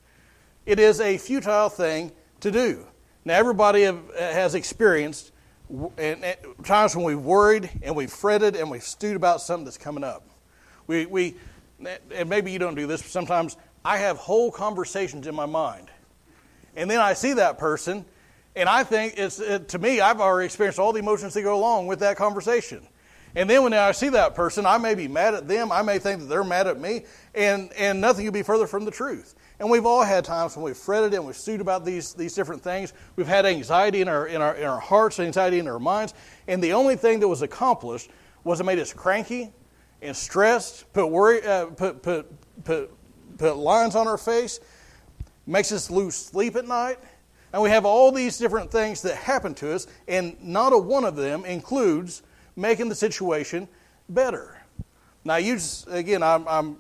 It 0.67 0.79
is 0.79 1.01
a 1.01 1.17
futile 1.17 1.71
thing 1.71 2.13
to 2.41 2.51
do. 2.51 2.87
Now, 3.25 3.39
everybody 3.39 3.83
have, 3.83 3.99
uh, 4.11 4.19
has 4.19 4.55
experienced 4.55 5.33
and 5.97 6.37
times 6.63 6.95
when 6.95 7.07
we've 7.07 7.19
worried 7.19 7.71
and 7.83 7.97
we've 7.97 8.13
fretted 8.13 8.55
and 8.55 8.71
we've 8.71 8.83
stewed 8.83 9.17
about 9.17 9.41
something 9.41 9.65
that's 9.65 9.79
coming 9.79 10.05
up. 10.05 10.29
We, 10.87 11.07
we, 11.07 11.37
and 12.15 12.29
maybe 12.29 12.53
you 12.53 12.59
don't 12.59 12.75
do 12.75 12.87
this, 12.87 13.01
but 13.01 13.11
sometimes 13.11 13.57
I 13.83 13.97
have 13.97 14.19
whole 14.19 14.51
conversations 14.51 15.27
in 15.27 15.35
my 15.35 15.47
mind. 15.47 15.89
And 16.77 16.91
then 16.91 17.01
I 17.01 17.15
see 17.15 17.33
that 17.35 17.57
person 17.57 18.05
and 18.57 18.69
I 18.69 18.85
think 18.85 19.15
it's, 19.17 19.41
it, 19.41 19.69
to 19.71 19.79
me, 19.79 20.01
I've 20.01 20.21
already 20.21 20.47
experienced 20.47 20.79
all 20.79 20.93
the 20.93 21.01
emotions 21.01 21.35
that 21.35 21.43
go 21.43 21.57
along 21.57 21.87
with 21.87 22.01
that 22.01 22.17
conversation. 22.17 22.87
And 23.37 23.51
then 23.51 23.65
when 23.65 23.75
I 23.75 23.91
see 23.91 24.11
that 24.11 24.37
person, 24.37 24.65
I 24.65 24.79
may 24.79 24.95
be 24.95 25.09
mad 25.09 25.35
at 25.35 25.49
them. 25.49 25.73
I 25.73 25.83
may 25.83 25.99
think 25.99 26.21
that 26.21 26.27
they're 26.27 26.45
mad 26.45 26.69
at 26.69 26.79
me. 26.79 27.05
And, 27.35 27.73
and 27.73 28.01
nothing 28.01 28.25
could 28.25 28.35
be 28.35 28.45
further 28.45 28.69
from 28.69 28.85
the 28.85 28.93
truth. 28.93 29.35
And 29.59 29.69
we've 29.69 29.87
all 29.87 30.05
had 30.05 30.25
times 30.25 30.57
when 30.57 30.65
we've 30.65 30.77
fretted 30.77 31.15
and 31.15 31.27
we've 31.27 31.37
stewed 31.37 31.61
about 31.61 31.85
these, 31.85 32.15
these 32.15 32.35
different 32.35 32.63
things. 32.63 32.93
We've 33.17 33.27
had 33.27 33.45
anxiety 33.45 34.03
in 34.03 34.09
our, 34.09 34.29
in, 34.29 34.41
our, 34.41 34.55
in 34.55 34.65
our 34.65 34.79
hearts, 34.79 35.19
anxiety 35.19 35.59
in 35.59 35.67
our 35.67 35.81
minds. 35.81 36.15
And 36.47 36.63
the 36.63 36.75
only 36.75 36.95
thing 36.95 37.19
that 37.21 37.29
was 37.29 37.43
accomplished 37.43 38.11
was 38.45 38.61
it 38.61 38.65
made 38.65 38.79
us 38.79 38.93
cranky 38.93 39.53
and 40.01 40.17
stressed, 40.17 40.93
put, 40.93 41.09
worry, 41.09 41.45
uh, 41.45 41.67
put, 41.67 42.03
put, 42.03 42.31
put, 42.63 42.91
put 43.37 43.57
lines 43.57 43.97
on 43.97 44.07
our 44.07 44.19
face, 44.19 44.61
makes 45.47 45.73
us 45.73 45.91
lose 45.91 46.15
sleep 46.15 46.55
at 46.55 46.67
night 46.67 46.99
and 47.55 47.63
we 47.63 47.71
have 47.71 47.85
all 47.85 48.11
these 48.11 48.37
different 48.37 48.73
things 48.73 49.01
that 49.03 49.15
happen 49.15 49.55
to 49.55 49.73
us, 49.73 49.87
and 50.09 50.37
not 50.43 50.73
a 50.73 50.79
one 50.79 51.05
of 51.05 51.15
them 51.15 51.45
includes 51.45 52.25
making 52.57 52.89
the 52.89 52.97
situation 52.97 53.69
better. 54.09 54.61
Now, 55.25 55.37
use, 55.37 55.87
again, 55.89 56.25
I'm, 56.25 56.49
I'm, 56.49 56.77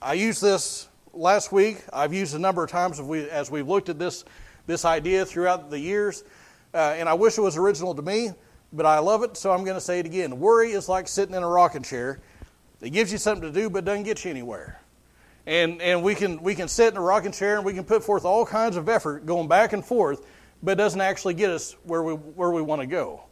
i 0.00 0.14
used 0.14 0.40
this 0.40 0.88
last 1.12 1.52
week. 1.52 1.84
I've 1.92 2.14
used 2.14 2.34
a 2.34 2.38
number 2.38 2.64
of 2.64 2.70
times 2.70 3.00
as, 3.00 3.04
we, 3.04 3.28
as 3.28 3.50
we've 3.50 3.68
looked 3.68 3.90
at 3.90 3.98
this, 3.98 4.24
this 4.66 4.86
idea 4.86 5.26
throughout 5.26 5.68
the 5.68 5.78
years, 5.78 6.24
uh, 6.72 6.94
and 6.96 7.06
I 7.06 7.12
wish 7.12 7.36
it 7.36 7.42
was 7.42 7.58
original 7.58 7.94
to 7.94 8.00
me, 8.00 8.30
but 8.72 8.86
I 8.86 8.98
love 8.98 9.22
it, 9.22 9.36
so 9.36 9.52
I'm 9.52 9.62
going 9.62 9.76
to 9.76 9.80
say 9.80 9.98
it 9.98 10.06
again. 10.06 10.40
Worry 10.40 10.72
is 10.72 10.88
like 10.88 11.06
sitting 11.06 11.34
in 11.34 11.42
a 11.42 11.48
rocking 11.48 11.82
chair. 11.82 12.18
It 12.80 12.94
gives 12.94 13.12
you 13.12 13.18
something 13.18 13.52
to 13.52 13.52
do, 13.52 13.68
but 13.68 13.84
doesn't 13.84 14.04
get 14.04 14.24
you 14.24 14.30
anywhere 14.30 14.81
and, 15.46 15.82
and 15.82 16.02
we, 16.02 16.14
can, 16.14 16.42
we 16.42 16.54
can 16.54 16.68
sit 16.68 16.92
in 16.92 16.96
a 16.96 17.00
rocking 17.00 17.32
chair 17.32 17.56
and 17.56 17.64
we 17.64 17.72
can 17.72 17.84
put 17.84 18.04
forth 18.04 18.24
all 18.24 18.46
kinds 18.46 18.76
of 18.76 18.88
effort 18.88 19.26
going 19.26 19.48
back 19.48 19.72
and 19.72 19.84
forth, 19.84 20.24
but 20.62 20.72
it 20.72 20.74
doesn't 20.76 21.00
actually 21.00 21.34
get 21.34 21.50
us 21.50 21.76
where 21.82 22.02
we, 22.02 22.14
where 22.14 22.50
we 22.50 22.62
want 22.62 22.80
to 22.80 22.86
go. 22.86 23.24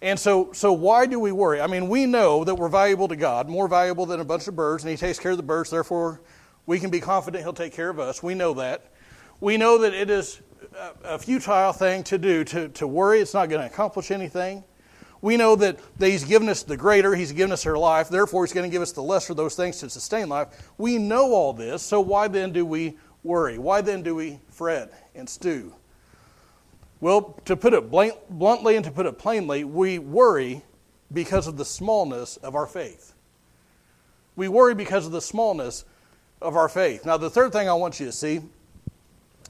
And 0.00 0.18
so, 0.18 0.52
so 0.52 0.72
why 0.72 1.06
do 1.06 1.18
we 1.18 1.32
worry? 1.32 1.60
I 1.60 1.66
mean, 1.66 1.88
we 1.88 2.06
know 2.06 2.44
that 2.44 2.54
we're 2.54 2.68
valuable 2.68 3.08
to 3.08 3.16
God, 3.16 3.48
more 3.48 3.68
valuable 3.68 4.06
than 4.06 4.20
a 4.20 4.24
bunch 4.24 4.46
of 4.46 4.54
birds, 4.54 4.84
and 4.84 4.90
He 4.90 4.96
takes 4.96 5.18
care 5.18 5.32
of 5.32 5.36
the 5.36 5.42
birds, 5.42 5.70
therefore 5.70 6.20
we 6.68 6.78
can 6.78 6.90
be 6.90 7.00
confident 7.00 7.42
He'll 7.42 7.54
take 7.54 7.72
care 7.72 7.88
of 7.88 7.98
us. 7.98 8.22
We 8.22 8.34
know 8.34 8.54
that. 8.54 8.92
We 9.40 9.56
know 9.56 9.78
that 9.78 9.94
it 9.94 10.10
is 10.10 10.40
a 11.02 11.18
futile 11.18 11.72
thing 11.72 12.04
to 12.04 12.18
do 12.18 12.44
to, 12.44 12.68
to 12.68 12.86
worry. 12.86 13.20
It's 13.20 13.32
not 13.32 13.48
going 13.48 13.62
to 13.62 13.66
accomplish 13.66 14.10
anything. 14.10 14.64
We 15.20 15.36
know 15.36 15.56
that, 15.56 15.78
that 15.98 16.08
He's 16.08 16.24
given 16.24 16.48
us 16.48 16.62
the 16.62 16.76
greater, 16.76 17.14
He's 17.14 17.32
given 17.32 17.52
us 17.52 17.66
our 17.66 17.76
life, 17.76 18.08
therefore 18.08 18.44
He's 18.44 18.52
going 18.52 18.68
to 18.68 18.72
give 18.72 18.82
us 18.82 18.92
the 18.92 19.02
lesser 19.02 19.34
those 19.34 19.54
things 19.54 19.78
to 19.78 19.90
sustain 19.90 20.28
life. 20.28 20.70
We 20.78 20.98
know 20.98 21.32
all 21.32 21.52
this, 21.52 21.82
so 21.82 22.00
why 22.00 22.28
then 22.28 22.52
do 22.52 22.64
we 22.64 22.96
worry? 23.24 23.58
Why 23.58 23.80
then 23.80 24.02
do 24.02 24.14
we 24.14 24.38
fret 24.48 25.10
and 25.14 25.28
stew? 25.28 25.74
Well, 27.00 27.40
to 27.44 27.56
put 27.56 27.74
it 27.74 27.90
bluntly 27.90 28.76
and 28.76 28.84
to 28.84 28.90
put 28.90 29.06
it 29.06 29.18
plainly, 29.18 29.64
we 29.64 29.98
worry 29.98 30.62
because 31.12 31.46
of 31.46 31.56
the 31.56 31.64
smallness 31.64 32.36
of 32.38 32.54
our 32.54 32.66
faith. 32.66 33.14
We 34.36 34.48
worry 34.48 34.74
because 34.74 35.06
of 35.06 35.12
the 35.12 35.20
smallness 35.20 35.84
of 36.40 36.56
our 36.56 36.68
faith. 36.68 37.04
Now, 37.04 37.16
the 37.16 37.30
third 37.30 37.52
thing 37.52 37.68
I 37.68 37.74
want 37.74 37.98
you 38.00 38.06
to 38.06 38.12
see, 38.12 38.40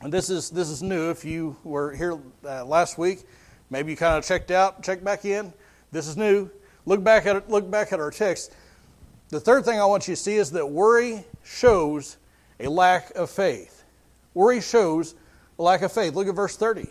and 0.02 0.12
this 0.12 0.30
is, 0.30 0.50
this 0.50 0.68
is 0.68 0.82
new 0.82 1.10
if 1.10 1.24
you 1.24 1.56
were 1.64 1.94
here 1.94 2.18
uh, 2.44 2.64
last 2.64 2.98
week, 2.98 3.26
Maybe 3.70 3.90
you 3.92 3.96
kind 3.96 4.16
of 4.16 4.24
checked 4.24 4.50
out, 4.50 4.82
checked 4.82 5.04
back 5.04 5.24
in. 5.24 5.52
This 5.92 6.06
is 6.06 6.16
new. 6.16 6.50
Look 6.86 7.04
back 7.04 7.26
at 7.26 7.36
it, 7.36 7.50
look 7.50 7.70
back 7.70 7.92
at 7.92 8.00
our 8.00 8.10
text. 8.10 8.54
The 9.28 9.40
third 9.40 9.64
thing 9.64 9.78
I 9.78 9.84
want 9.84 10.08
you 10.08 10.14
to 10.14 10.20
see 10.20 10.36
is 10.36 10.50
that 10.52 10.66
worry 10.66 11.24
shows 11.44 12.16
a 12.60 12.68
lack 12.68 13.10
of 13.14 13.28
faith. 13.28 13.84
Worry 14.32 14.60
shows 14.60 15.14
a 15.58 15.62
lack 15.62 15.82
of 15.82 15.92
faith. 15.92 16.14
Look 16.14 16.28
at 16.28 16.34
verse 16.34 16.56
30. 16.56 16.88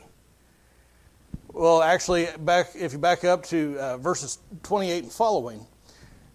well, 1.51 1.81
actually, 1.81 2.27
back 2.39 2.69
if 2.75 2.93
you 2.93 2.99
back 2.99 3.23
up 3.23 3.43
to 3.45 3.77
uh, 3.79 3.97
verses 3.97 4.39
28 4.63 5.03
and 5.03 5.11
following, 5.11 5.65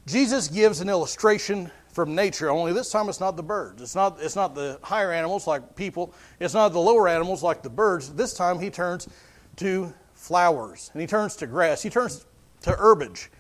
Jesus 0.07 0.49
gives 0.49 0.81
an 0.81 0.89
illustration 0.89 1.71
from 1.93 2.15
nature. 2.15 2.51
Only 2.51 2.73
this 2.73 2.91
time, 2.91 3.09
it's 3.09 3.21
not 3.21 3.37
the 3.37 3.43
birds. 3.43 3.81
It's 3.81 3.95
not. 3.95 4.17
It's 4.21 4.35
not 4.35 4.55
the 4.55 4.81
higher 4.83 5.13
animals 5.13 5.47
like 5.47 5.77
people. 5.77 6.13
It's 6.41 6.55
not 6.55 6.71
the 6.71 6.81
lower 6.81 7.07
animals 7.07 7.43
like 7.43 7.63
the 7.63 7.71
birds. 7.71 8.13
This 8.13 8.35
time, 8.35 8.59
he 8.59 8.71
turns 8.71 9.09
to 9.57 9.95
flowers 10.23 10.91
and 10.93 11.01
he 11.01 11.07
turns 11.07 11.35
to 11.37 11.47
grass. 11.47 11.83
He 11.83 11.91
turns 11.91 12.25
to 12.63 12.71
herbage. 12.71 13.31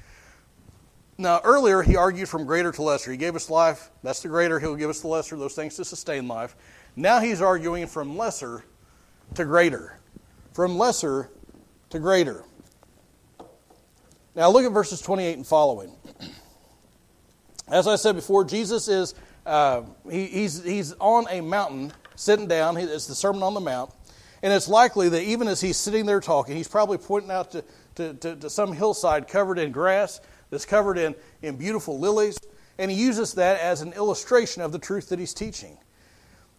Now, 1.16 1.40
earlier 1.44 1.82
he 1.82 1.94
argued 1.94 2.28
from 2.28 2.44
greater 2.44 2.72
to 2.72 2.82
lesser. 2.82 3.12
He 3.12 3.16
gave 3.16 3.36
us 3.36 3.48
life. 3.48 3.90
That's 4.02 4.20
the 4.20 4.28
greater. 4.28 4.58
He'll 4.58 4.74
give 4.74 4.90
us 4.90 5.00
the 5.00 5.06
lesser. 5.06 5.36
Those 5.36 5.54
things 5.54 5.76
to 5.76 5.84
sustain 5.84 6.26
life. 6.26 6.56
Now 6.96 7.20
he's 7.20 7.40
arguing 7.40 7.86
from 7.86 8.16
lesser 8.16 8.64
to 9.34 9.44
greater. 9.44 9.98
From 10.52 10.76
lesser 10.76 11.30
to 11.90 12.00
greater. 12.00 12.44
Now 14.34 14.50
look 14.50 14.64
at 14.64 14.72
verses 14.72 15.00
28 15.00 15.36
and 15.36 15.46
following. 15.46 15.92
As 17.68 17.86
I 17.86 17.94
said 17.94 18.16
before, 18.16 18.44
Jesus 18.44 18.88
is 18.88 19.14
uh, 19.46 19.82
he, 20.10 20.26
he's, 20.26 20.62
he's 20.64 20.92
on 20.94 21.26
a 21.30 21.40
mountain 21.40 21.92
sitting 22.16 22.48
down. 22.48 22.76
It's 22.76 23.06
the 23.06 23.14
Sermon 23.14 23.42
on 23.42 23.54
the 23.54 23.60
Mount. 23.60 23.92
And 24.42 24.52
it's 24.52 24.68
likely 24.68 25.08
that 25.10 25.22
even 25.22 25.46
as 25.46 25.60
he's 25.60 25.76
sitting 25.76 26.04
there 26.04 26.20
talking, 26.20 26.56
he's 26.56 26.68
probably 26.68 26.98
pointing 26.98 27.30
out 27.30 27.52
to, 27.52 27.64
to, 27.94 28.14
to, 28.14 28.36
to 28.36 28.50
some 28.50 28.72
hillside 28.72 29.28
covered 29.28 29.58
in 29.58 29.70
grass 29.70 30.20
that's 30.50 30.66
covered 30.66 30.98
in, 30.98 31.14
in 31.42 31.56
beautiful 31.56 31.98
lilies. 31.98 32.38
And 32.78 32.90
he 32.90 32.96
uses 32.96 33.34
that 33.34 33.60
as 33.60 33.82
an 33.82 33.92
illustration 33.92 34.62
of 34.62 34.72
the 34.72 34.78
truth 34.78 35.10
that 35.10 35.18
he's 35.18 35.34
teaching. 35.34 35.78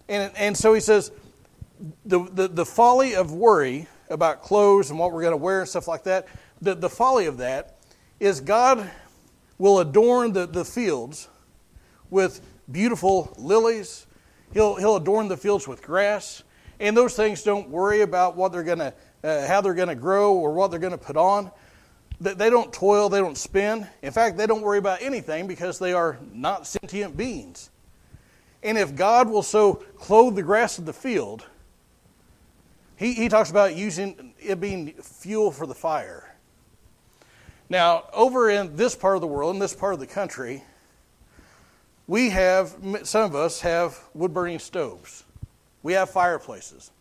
And, 0.08 0.32
and 0.38 0.56
so 0.58 0.74
he 0.74 0.80
says, 0.80 1.12
the, 2.06 2.20
the, 2.32 2.48
the 2.48 2.66
folly 2.66 3.16
of 3.16 3.32
worry 3.34 3.88
about 4.10 4.42
clothes 4.42 4.90
and 4.90 5.00
what 5.00 5.12
we're 5.12 5.22
going 5.22 5.34
to 5.34 5.38
wear 5.38 5.60
and 5.62 5.70
stuff 5.70 5.88
like 5.88 6.04
that, 6.04 6.28
the, 6.62 6.76
the 6.76 6.90
folly 6.90 7.26
of 7.26 7.38
that 7.38 7.78
is 8.20 8.40
God 8.40 8.90
will 9.58 9.80
adorn 9.80 10.34
the, 10.34 10.46
the 10.46 10.64
fields 10.64 11.28
with 12.10 12.42
beautiful 12.72 13.34
lilies. 13.38 14.06
He'll, 14.54 14.76
he'll 14.76 14.96
adorn 14.96 15.28
the 15.28 15.38
fields 15.38 15.68
with 15.68 15.82
grass. 15.82 16.44
And 16.80 16.96
those 16.98 17.16
things 17.16 17.44
don't 17.44 17.70
worry 17.70 18.02
about 18.02 18.36
what 18.36 18.52
they're 18.52 18.64
going 18.64 18.80
to, 18.80 18.94
uh, 19.24 19.48
how 19.48 19.62
they're 19.62 19.74
going 19.74 19.90
to 19.90 19.96
grow 19.96 20.34
or 20.34 20.54
what 20.54 20.72
they're 20.72 20.80
going 20.80 20.92
to 20.92 20.98
put 20.98 21.18
on. 21.18 21.52
They 22.22 22.50
don't 22.50 22.72
toil, 22.72 23.10
they 23.10 23.20
don't 23.20 23.38
spin. 23.38 23.88
In 24.02 24.12
fact, 24.12 24.38
they 24.38 24.48
don't 24.48 24.62
worry 24.62 24.78
about 24.78 25.02
anything 25.02 25.48
because 25.48 25.80
they 25.80 25.94
are 25.94 26.18
not 26.32 26.66
sentient 26.66 27.18
beings. 27.18 27.70
And 28.62 28.78
if 28.78 28.96
God 28.96 29.30
will 29.30 29.44
so 29.44 29.84
clothe 29.98 30.36
the 30.36 30.44
grass 30.44 30.78
of 30.78 30.86
the 30.86 30.94
field, 30.94 31.46
he, 32.96 33.14
he 33.14 33.28
talks 33.28 33.52
about 33.52 33.76
using 33.76 34.34
it 34.40 34.62
being 34.62 34.94
fuel 34.94 35.52
for 35.52 35.68
the 35.68 35.76
fire. 35.76 36.34
Now, 37.70 38.06
over 38.14 38.50
in 38.50 38.76
this 38.76 38.96
part 38.96 39.16
of 39.16 39.22
the 39.22 39.28
world, 39.28 39.54
in 39.56 39.60
this 39.60 39.76
part 39.76 39.94
of 39.94 40.00
the 40.00 40.08
country, 40.08 40.64
we 42.08 42.30
have, 42.30 42.76
some 43.04 43.24
of 43.24 43.36
us 43.36 43.62
have 43.62 44.00
wood 44.14 44.34
burning 44.34 44.60
stoves. 44.60 45.24
We 45.84 45.94
have 45.94 46.10
fireplaces. 46.10 46.92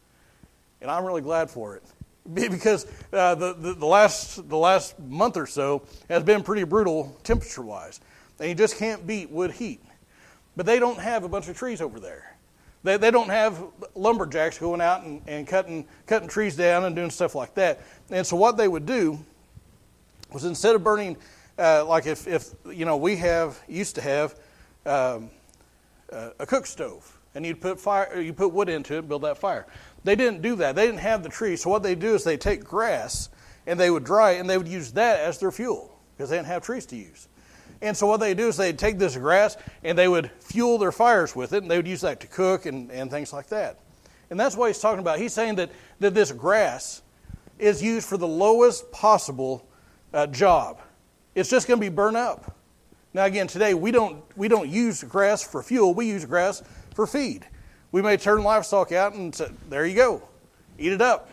And 0.81 0.91
I'm 0.91 1.05
really 1.05 1.23
glad 1.23 1.51
for 1.51 1.77
it. 1.77 1.83
Because 2.35 2.87
uh, 3.13 3.35
the, 3.35 3.53
the, 3.53 3.75
the, 3.75 3.87
last, 3.87 4.49
the 4.49 4.57
last 4.57 4.97
month 5.01 5.37
or 5.37 5.47
so 5.47 5.83
has 6.09 6.23
been 6.23 6.45
pretty 6.45 6.63
brutal 6.63 7.17
temperature 7.25 7.63
wise. 7.63 8.01
And 8.39 8.49
you 8.49 8.55
just 8.55 8.79
can't 8.79 9.05
beat 9.05 9.29
wood 9.29 9.51
heat. 9.51 9.83
But 10.57 10.65
they 10.67 10.79
don't 10.79 11.01
have 11.01 11.25
a 11.25 11.29
bunch 11.29 11.49
of 11.49 11.57
trees 11.57 11.81
over 11.81 11.99
there. 11.99 12.37
They, 12.85 12.97
they 12.97 13.11
don't 13.11 13.29
have 13.29 13.61
lumberjacks 13.97 14.59
going 14.59 14.81
out 14.81 15.05
and, 15.05 15.21
and 15.27 15.49
cutting, 15.49 15.87
cutting 16.07 16.29
trees 16.29 16.55
down 16.55 16.85
and 16.85 16.95
doing 16.95 17.11
stuff 17.11 17.35
like 17.35 17.55
that. 17.55 17.81
And 18.11 18.25
so 18.25 18.37
what 18.37 18.57
they 18.57 18.69
would 18.69 18.87
do 18.87 19.19
was 20.33 20.45
instead 20.45 20.75
of 20.75 20.85
burning, 20.85 21.17
uh, 21.59 21.85
like 21.85 22.07
if, 22.07 22.27
if, 22.27 22.51
you 22.67 22.85
know, 22.85 22.97
we 22.97 23.17
have, 23.17 23.61
used 23.69 23.97
to 23.97 24.01
have 24.01 24.37
um, 24.87 25.31
a 26.11 26.47
cook 26.47 26.67
stove, 26.67 27.19
and 27.35 27.47
you'd 27.47 27.61
put, 27.61 27.81
fire, 27.81 28.21
you 28.21 28.33
put 28.33 28.53
wood 28.53 28.69
into 28.69 28.95
it 28.95 28.99
and 28.99 29.09
build 29.09 29.23
that 29.23 29.39
fire. 29.39 29.67
They 30.05 30.17
didn't 30.17 30.43
do 30.43 30.57
that. 30.57 30.75
They 30.75 30.87
didn't 30.87 31.01
have 31.01 31.23
the 31.23 31.29
trees. 31.29 31.63
So 31.63 31.71
what 31.71 31.83
they 31.83 31.95
do 31.95 32.15
is 32.15 32.25
they 32.25 32.37
take 32.37 32.65
grass 32.65 33.31
and 33.67 33.79
they 33.79 33.91
would 33.91 34.05
dry 34.05 34.33
it, 34.33 34.41
and 34.41 34.51
they 34.51 34.59
would 34.59 34.69
use 34.69 34.93
that 34.93 35.21
as 35.21 35.39
their 35.39 35.53
fuel 35.53 35.97
because 36.17 36.31
they 36.31 36.37
didn't 36.37 36.49
have 36.49 36.63
trees 36.63 36.85
to 36.87 36.97
use. 36.97 37.29
And 37.81 37.97
so 37.97 38.07
what 38.07 38.21
they 38.21 38.35
do 38.35 38.49
is 38.49 38.57
they'd 38.57 38.79
take 38.79 38.99
this 38.99 39.17
grass 39.17 39.57
and 39.85 39.97
they 39.97 40.09
would 40.09 40.31
fuel 40.41 40.79
their 40.79 40.93
fires 40.93 41.37
with 41.37 41.53
it, 41.53 41.63
and 41.63 41.71
they 41.71 41.77
would 41.77 41.87
use 41.87 42.01
that 42.01 42.21
to 42.21 42.27
cook 42.27 42.67
and, 42.67 42.91
and 42.91 43.11
things 43.11 43.33
like 43.33 43.49
that. 43.49 43.79
And 44.31 44.41
that's 44.41 44.57
what 44.57 44.69
he's 44.69 44.79
talking 44.79 45.01
about. 45.01 45.19
He's 45.19 45.33
saying 45.33 45.57
that, 45.57 45.71
that 46.01 46.15
this 46.15 46.33
grass 46.33 47.03
is 47.59 47.83
used 47.83 48.09
for 48.09 48.17
the 48.17 48.27
lowest 48.27 48.91
possible 48.91 49.67
uh, 50.13 50.27
job. 50.27 50.81
It's 51.35 51.51
just 51.51 51.69
going 51.69 51.79
to 51.79 51.85
be 51.85 51.95
burned 51.95 52.17
up. 52.17 52.57
Now, 53.15 53.25
again, 53.25 53.47
today 53.47 53.75
we 53.75 53.91
don't, 53.91 54.25
we 54.37 54.49
don't 54.49 54.69
use 54.69 55.05
grass 55.05 55.43
for 55.43 55.63
fuel, 55.63 55.93
we 55.95 56.07
use 56.07 56.25
grass 56.25 56.63
for 56.95 57.07
feed. 57.07 57.47
We 57.91 58.03
may 58.03 58.17
turn 58.17 58.43
livestock 58.43 58.93
out 58.93 59.15
and 59.15 59.35
say, 59.35 59.51
there 59.69 59.87
you 59.87 59.95
go, 59.95 60.23
eat 60.79 60.93
it 60.93 61.03
up. 61.03 61.31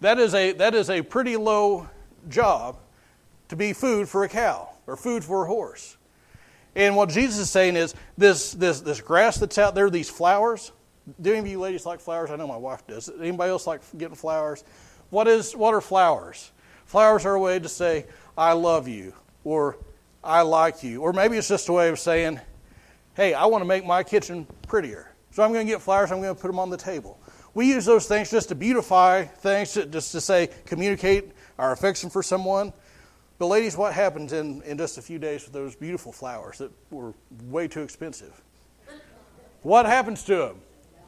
That 0.00 0.18
is 0.18 0.34
a, 0.34 0.52
that 0.52 0.74
is 0.74 0.90
a 0.90 1.02
pretty 1.02 1.36
low 1.36 1.88
job 2.28 2.78
to 3.48 3.56
be 3.56 3.72
food 3.72 4.08
for 4.08 4.24
a 4.24 4.28
cow 4.28 4.68
or 4.86 4.96
food 4.96 5.24
for 5.24 5.44
a 5.44 5.46
horse. 5.46 5.96
And 6.76 6.96
what 6.96 7.08
Jesus 7.08 7.38
is 7.38 7.50
saying 7.50 7.76
is 7.76 7.94
this, 8.18 8.52
this, 8.52 8.80
this 8.80 9.00
grass 9.00 9.38
that's 9.38 9.58
out 9.58 9.74
there, 9.74 9.90
these 9.90 10.10
flowers. 10.10 10.72
Do 11.20 11.30
any 11.30 11.38
of 11.38 11.46
you 11.46 11.60
ladies 11.60 11.86
like 11.86 12.00
flowers? 12.00 12.30
I 12.30 12.36
know 12.36 12.46
my 12.46 12.56
wife 12.56 12.86
does. 12.86 13.10
Anybody 13.20 13.50
else 13.50 13.66
like 13.66 13.80
getting 13.96 14.16
flowers? 14.16 14.64
What, 15.10 15.28
is, 15.28 15.54
what 15.54 15.74
are 15.74 15.80
flowers? 15.80 16.50
Flowers 16.86 17.24
are 17.26 17.34
a 17.34 17.40
way 17.40 17.58
to 17.58 17.68
say, 17.68 18.06
I 18.36 18.52
love 18.52 18.88
you, 18.88 19.14
or 19.44 19.76
I 20.22 20.42
like 20.42 20.82
you. 20.82 21.02
Or 21.02 21.12
maybe 21.12 21.36
it's 21.36 21.48
just 21.48 21.68
a 21.68 21.72
way 21.72 21.88
of 21.88 21.98
saying, 21.98 22.40
hey, 23.14 23.34
I 23.34 23.46
want 23.46 23.62
to 23.62 23.66
make 23.66 23.84
my 23.84 24.02
kitchen 24.02 24.46
prettier. 24.66 25.12
So 25.30 25.42
I'm 25.42 25.52
going 25.52 25.66
to 25.66 25.72
get 25.72 25.82
flowers, 25.82 26.12
I'm 26.12 26.20
going 26.20 26.34
to 26.34 26.40
put 26.40 26.48
them 26.48 26.58
on 26.58 26.70
the 26.70 26.76
table. 26.76 27.18
We 27.54 27.66
use 27.66 27.84
those 27.84 28.06
things 28.06 28.30
just 28.30 28.48
to 28.48 28.54
beautify 28.54 29.24
things, 29.24 29.74
just 29.74 30.12
to 30.12 30.20
say, 30.20 30.48
communicate 30.66 31.30
our 31.58 31.72
affection 31.72 32.10
for 32.10 32.22
someone. 32.22 32.72
But, 33.38 33.46
ladies, 33.46 33.76
what 33.76 33.92
happens 33.92 34.32
in, 34.32 34.62
in 34.62 34.78
just 34.78 34.98
a 34.98 35.02
few 35.02 35.18
days 35.18 35.44
with 35.44 35.52
those 35.52 35.74
beautiful 35.74 36.12
flowers 36.12 36.58
that 36.58 36.70
were 36.90 37.14
way 37.48 37.68
too 37.68 37.82
expensive? 37.82 38.40
What 39.62 39.86
happens 39.86 40.24
to 40.24 40.36
them? 40.36 40.60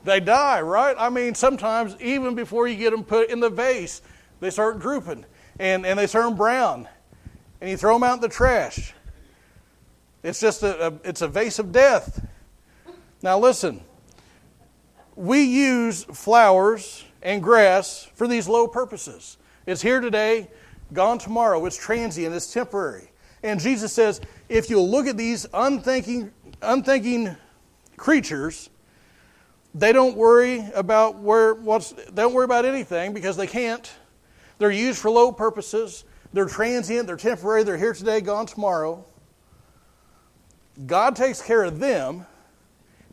They 0.05 0.21
die, 0.21 0.61
right? 0.61 0.97
I 0.99 1.09
mean, 1.09 1.35
sometimes 1.35 1.97
even 2.01 2.35
before 2.35 2.69
you 2.69 2.77
get 2.77 2.91
them 2.91 3.05
put 3.05 3.29
in 3.29 3.41
the 3.41 3.51
vase, 3.51 4.03
they 4.41 4.51
start 4.51 4.79
drooping 4.79 5.25
and, 5.59 5.85
and 5.85 5.99
they 5.99 6.07
turn 6.07 6.35
brown. 6.35 6.89
And 7.61 7.71
you 7.71 7.77
throw 7.77 7.95
them 7.95 8.03
out 8.03 8.15
in 8.15 8.21
the 8.21 8.29
trash. 8.29 8.95
It's 10.27 10.41
just 10.41 10.65
a, 10.65 10.89
a 10.89 10.93
it's 11.05 11.23
a 11.23 11.29
vase 11.29 11.61
of 11.61 11.71
death. 11.71 12.27
Now, 13.23 13.39
listen. 13.39 13.81
We 15.15 15.45
use 15.45 16.05
flowers 16.05 17.05
and 17.23 17.43
grass 17.43 18.07
for 18.15 18.29
these 18.29 18.49
low 18.49 18.69
purposes. 18.69 19.39
It's 19.65 19.81
here 19.81 20.01
today 20.01 20.51
gone 20.93 21.19
tomorrow. 21.19 21.65
It's 21.65 21.77
transient, 21.77 22.35
it's 22.35 22.53
temporary. 22.53 23.11
And 23.43 23.59
Jesus 23.59 23.93
says, 23.93 24.21
if 24.49 24.69
you'll 24.69 24.91
look 24.91 25.07
at 25.07 25.17
these 25.17 25.47
unthinking, 25.55 26.33
unthinking 26.61 27.35
creatures, 27.97 28.69
they 29.75 29.93
don't 29.93 30.17
worry 30.17 30.69
about 30.75 31.19
where 31.19 31.55
what's 31.55 31.93
they 31.93 32.23
don't 32.23 32.35
worry 32.35 32.45
about 32.45 32.65
anything 32.67 33.15
because 33.15 33.37
they 33.37 33.47
can't. 33.47 33.91
They're 34.59 34.71
used 34.71 34.99
for 34.99 35.11
low 35.11 35.33
purposes. 35.33 36.05
They're 36.33 36.47
transient, 36.47 37.07
they're 37.07 37.17
temporary, 37.17 37.63
they're 37.63 37.79
here 37.79 37.95
today, 37.95 38.21
gone 38.21 38.47
tomorrow. 38.47 39.05
God 40.85 41.17
takes 41.17 41.41
care 41.41 41.65
of 41.65 41.79
them. 41.79 42.27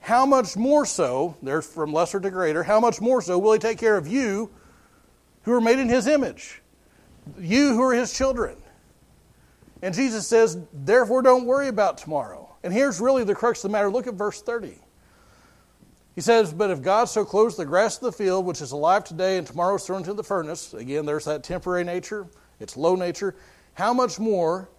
How 0.02 0.26
much 0.26 0.58
more 0.58 0.86
so, 0.86 1.38
they're 1.42 1.62
from 1.62 1.94
lesser 1.94 2.20
to 2.20 2.30
greater, 2.30 2.64
how 2.64 2.82
much 2.82 3.00
more 3.00 3.22
so 3.22 3.40
will 3.40 3.54
He 3.54 3.60
take 3.60 3.78
care 3.78 3.96
of 3.96 4.06
you 4.06 4.50
who 5.44 5.54
are 5.54 5.62
made 5.62 5.80
in 5.80 5.88
His 5.88 6.08
image? 6.08 6.62
You 7.40 7.70
who 7.70 7.82
are 7.82 7.94
his 7.94 8.16
children. 8.16 8.58
And 9.82 9.94
Jesus 9.94 10.28
says, 10.28 10.58
therefore, 10.72 11.22
don't 11.22 11.46
worry 11.46 11.68
about 11.68 11.98
tomorrow. 11.98 12.56
And 12.64 12.72
here's 12.72 13.02
really 13.02 13.24
the 13.24 13.36
crux 13.36 13.64
of 13.64 13.70
the 13.70 13.74
matter. 13.74 13.90
Look 13.90 14.08
at 14.08 14.14
verse 14.14 14.42
30. 14.42 14.78
He 16.16 16.22
says, 16.22 16.54
But 16.54 16.70
if 16.70 16.82
God 16.82 17.06
so 17.06 17.26
clothes 17.26 17.58
the 17.58 17.66
grass 17.66 17.96
of 17.98 18.04
the 18.04 18.12
field, 18.12 18.46
which 18.46 18.62
is 18.62 18.72
alive 18.72 19.04
today 19.04 19.38
and 19.38 19.48
tomorrow 19.48 19.76
is 19.76 19.84
thrown 19.84 20.00
into 20.00 20.14
the 20.14 20.24
furnace, 20.24 20.74
again, 20.74 21.06
there's 21.06 21.26
that 21.26 21.44
temporary 21.44 21.84
nature, 21.84 22.28
it's 22.60 22.78
low 22.78 22.96
nature, 22.96 23.36
how 23.74 23.94
much 23.94 24.20
more 24.20 24.70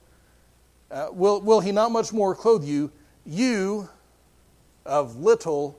uh, 0.91 1.09
will, 1.13 1.41
will 1.41 1.61
He 1.61 1.73
not 1.73 1.93
much 1.93 2.13
more 2.13 2.35
clothe 2.35 2.65
you, 2.65 2.93
you 3.25 3.89
of 4.85 5.17
little 5.17 5.79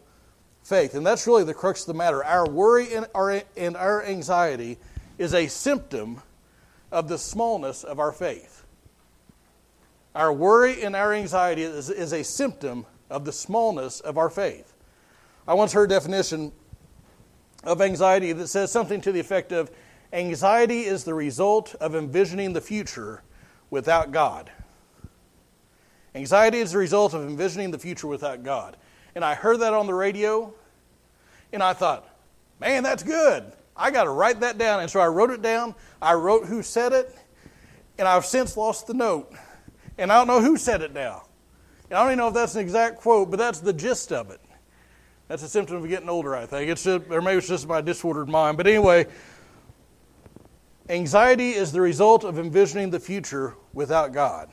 faith? 0.64 0.96
And 0.96 1.06
that's 1.06 1.28
really 1.28 1.44
the 1.44 1.54
crux 1.54 1.82
of 1.82 1.88
the 1.88 1.94
matter. 1.94 2.24
Our 2.24 2.50
worry 2.50 2.94
and 2.94 3.08
our, 3.16 3.42
and 3.56 3.78
our 3.78 4.04
anxiety 4.04 4.78
is 5.18 5.34
a 5.34 5.48
symptom 5.48 6.22
of 6.92 7.08
the 7.08 7.18
smallness 7.18 7.84
of 7.84 8.00
our 8.00 8.12
faith. 8.12 8.64
Our 10.14 10.32
worry 10.32 10.84
and 10.84 10.96
our 10.96 11.14
anxiety 11.14 11.64
is, 11.64 11.90
is 11.90 12.14
a 12.14 12.24
symptom 12.24 12.86
of 13.10 13.26
the 13.26 13.32
smallness 13.32 14.00
of 14.00 14.18
our 14.18 14.30
faith. 14.30 14.74
I 15.48 15.54
once 15.54 15.74
heard 15.74 15.92
a 15.92 15.96
definition 15.96 16.52
of 17.64 17.82
anxiety 17.82 18.32
that 18.32 18.48
says 18.48 18.72
something 18.72 19.02
to 19.02 19.12
the 19.12 19.20
effect 19.20 19.52
of 19.52 19.72
Anxiety 20.16 20.86
is 20.86 21.04
the 21.04 21.14
result 21.14 21.76
of 21.76 21.94
envisioning 21.94 22.54
the 22.54 22.62
future 22.62 23.22
without 23.70 24.12
God. 24.12 24.50
Anxiety 26.15 26.60
is 26.60 26.72
the 26.72 26.77
result 26.77 27.13
of 27.13 27.27
envisioning 27.27 27.72
the 27.72 27.77
future 27.77 28.07
without 28.07 28.41
God. 28.41 28.77
And 29.15 29.24
I 29.24 29.36
heard 29.36 29.60
that 29.60 29.74
on 29.74 29.86
the 29.86 29.93
radio, 29.93 30.53
and 31.51 31.62
I 31.62 31.74
thought, 31.74 32.07
man, 32.60 32.84
that's 32.84 33.03
good. 33.03 33.51
I 33.75 33.91
got 33.91 34.05
to 34.05 34.10
write 34.10 34.39
that 34.39 34.57
down. 34.57 34.79
And 34.79 34.89
so 34.89 35.01
I 35.01 35.07
wrote 35.07 35.29
it 35.29 35.41
down. 35.41 35.75
I 36.01 36.13
wrote 36.13 36.45
who 36.45 36.63
said 36.63 36.93
it, 36.93 37.13
and 38.00 38.07
I've 38.07 38.25
since 38.25 38.55
lost 38.55 38.88
the 38.88 38.93
note. 38.93 39.34
And 39.98 40.12
I 40.12 40.17
don't 40.17 40.27
know 40.27 40.41
who 40.41 40.57
said 40.57 40.81
it 40.81 40.93
now. 40.93 41.27
And 41.89 41.98
I 41.98 42.03
don't 42.03 42.12
even 42.12 42.19
know 42.19 42.29
if 42.29 42.34
that's 42.34 42.55
an 42.55 42.62
exact 42.62 42.98
quote, 43.01 43.29
but 43.29 43.38
that's 43.38 43.60
the 43.60 43.74
gist 43.74 44.13
of 44.13 44.31
it. 44.31 44.41
That's 45.27 45.43
a 45.43 45.50
symptom 45.50 45.77
of 45.77 45.89
getting 45.89 46.07
older, 46.07 46.36
I 46.36 46.45
think. 46.45 46.69
It's 46.69 46.88
or 46.88 47.22
maybe 47.22 47.38
it's 47.38 47.48
just 47.48 47.67
my 47.67 47.81
disordered 47.81 48.29
mind. 48.29 48.57
But 48.57 48.67
anyway, 48.67 49.07
anxiety 50.88 51.51
is 51.51 51.72
the 51.72 51.81
result 51.81 52.24
of 52.24 52.39
envisioning 52.39 52.89
the 52.89 53.00
future 53.00 53.55
without 53.74 54.13
God. 54.13 54.50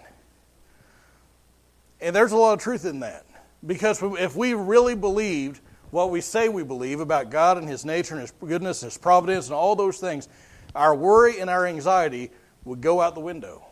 And 2.03 2.15
there's 2.15 2.33
a 2.33 2.37
lot 2.37 2.55
of 2.55 2.59
truth 2.59 2.85
in 2.85 3.01
that. 3.01 3.25
Because 3.65 4.03
if 4.03 4.35
we 4.35 4.55
really 4.55 4.97
believed 4.97 5.61
what 5.91 6.11
we 6.11 6.21
say 6.21 6.49
we 6.49 6.65
believe 6.65 7.01
about 7.01 7.31
God 7.31 7.59
and 7.59 7.69
His 7.69 7.85
nature 7.85 8.15
and 8.15 8.23
His 8.23 8.33
goodness, 8.33 8.81
His 8.81 8.99
providence, 8.99 9.47
and 9.47 9.55
all 9.55 9.77
those 9.77 9.99
things, 9.99 10.29
our 10.75 10.95
worry 10.95 11.39
and 11.39 11.49
our 11.49 11.65
anxiety 11.67 12.31
would 12.65 12.81
go 12.81 13.01
out 13.01 13.15
the 13.15 13.21
window. 13.21 13.65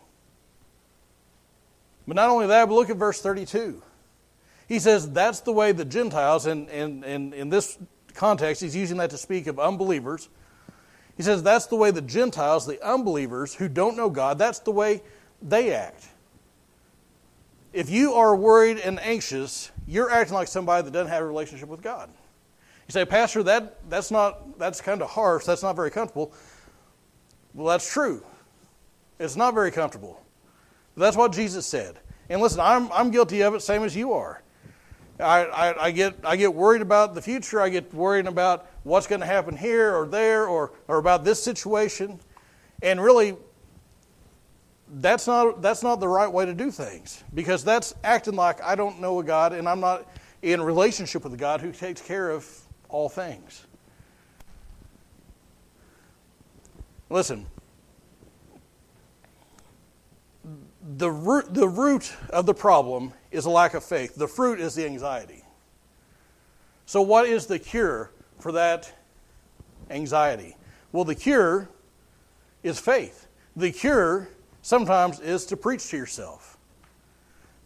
But 2.07 2.15
not 2.15 2.29
only 2.29 2.47
that, 2.47 2.67
but 2.67 2.75
look 2.75 2.89
at 2.89 2.97
verse 2.97 3.21
32. 3.21 3.81
He 4.67 4.79
says 4.79 5.11
that's 5.11 5.41
the 5.41 5.51
way 5.51 5.73
the 5.73 5.83
Gentiles, 5.83 6.45
and 6.45 6.69
in, 6.69 7.49
this 7.49 7.77
context, 8.13 8.61
he's 8.61 8.75
using 8.75 8.97
that 8.97 9.09
to 9.09 9.17
speak 9.17 9.47
of 9.47 9.59
unbelievers. 9.59 10.29
He 11.17 11.23
says 11.23 11.43
that's 11.43 11.65
the 11.65 11.75
way 11.75 11.91
the 11.91 12.01
Gentiles, 12.01 12.65
the 12.65 12.81
unbelievers 12.85 13.53
who 13.53 13.67
don't 13.67 13.97
know 13.97 14.09
God, 14.09 14.37
that's 14.37 14.59
the 14.59 14.71
way 14.71 15.01
they 15.41 15.73
act. 15.73 16.07
If 17.73 17.89
you 17.89 18.13
are 18.13 18.35
worried 18.35 18.79
and 18.79 18.99
anxious, 18.99 19.71
you're 19.87 20.09
acting 20.09 20.35
like 20.35 20.47
somebody 20.47 20.83
that 20.83 20.91
doesn't 20.91 21.11
have 21.11 21.23
a 21.23 21.25
relationship 21.25 21.69
with 21.69 21.81
God. 21.81 22.09
You 22.87 22.91
say, 22.91 23.05
Pastor, 23.05 23.43
that, 23.43 23.89
that's 23.89 24.11
not 24.11 24.59
that's 24.59 24.81
kind 24.81 25.01
of 25.01 25.09
harsh, 25.09 25.45
that's 25.45 25.63
not 25.63 25.75
very 25.75 25.91
comfortable. 25.91 26.33
Well, 27.53 27.67
that's 27.67 27.91
true. 27.91 28.23
It's 29.19 29.35
not 29.35 29.53
very 29.53 29.71
comfortable. 29.71 30.21
But 30.95 31.05
that's 31.05 31.17
what 31.17 31.31
Jesus 31.31 31.65
said. 31.65 31.99
And 32.29 32.41
listen, 32.41 32.59
I'm, 32.59 32.91
I'm 32.91 33.11
guilty 33.11 33.41
of 33.41 33.53
it, 33.53 33.61
same 33.61 33.83
as 33.83 33.95
you 33.95 34.13
are. 34.13 34.41
I, 35.19 35.45
I, 35.45 35.85
I, 35.85 35.91
get, 35.91 36.15
I 36.23 36.35
get 36.35 36.53
worried 36.53 36.81
about 36.81 37.13
the 37.13 37.21
future. 37.21 37.61
I 37.61 37.69
get 37.69 37.93
worried 37.93 38.25
about 38.25 38.67
what's 38.83 39.07
going 39.07 39.21
to 39.21 39.27
happen 39.27 39.55
here 39.55 39.95
or 39.95 40.07
there 40.07 40.47
or, 40.47 40.73
or 40.87 40.97
about 40.97 41.23
this 41.23 41.41
situation. 41.41 42.19
And 42.81 43.01
really, 43.01 43.37
that's 44.95 45.25
not, 45.25 45.61
that's 45.61 45.83
not 45.83 45.99
the 45.99 46.07
right 46.07 46.31
way 46.31 46.45
to 46.45 46.53
do 46.53 46.69
things 46.69 47.23
because 47.33 47.63
that's 47.63 47.95
acting 48.03 48.35
like 48.35 48.61
I 48.61 48.75
don't 48.75 48.99
know 48.99 49.19
a 49.19 49.23
God 49.23 49.53
and 49.53 49.67
I'm 49.67 49.79
not 49.79 50.05
in 50.41 50.61
relationship 50.61 51.23
with 51.23 51.33
a 51.33 51.37
God 51.37 51.61
who 51.61 51.71
takes 51.71 52.01
care 52.01 52.29
of 52.29 52.47
all 52.89 53.07
things. 53.07 53.65
Listen, 57.09 57.45
the 60.97 61.11
root, 61.11 61.53
the 61.53 61.67
root 61.67 62.13
of 62.29 62.45
the 62.45 62.53
problem 62.53 63.13
is 63.31 63.45
a 63.45 63.49
lack 63.49 63.73
of 63.73 63.83
faith. 63.83 64.15
The 64.15 64.27
fruit 64.27 64.59
is 64.59 64.75
the 64.75 64.85
anxiety. 64.85 65.43
So, 66.85 67.01
what 67.01 67.27
is 67.27 67.45
the 67.47 67.59
cure 67.59 68.11
for 68.39 68.51
that 68.53 68.93
anxiety? 69.89 70.57
Well, 70.91 71.05
the 71.05 71.15
cure 71.15 71.69
is 72.63 72.79
faith. 72.79 73.27
The 73.55 73.71
cure 73.71 74.29
sometimes 74.61 75.19
is 75.19 75.45
to 75.47 75.57
preach 75.57 75.87
to 75.89 75.97
yourself. 75.97 76.57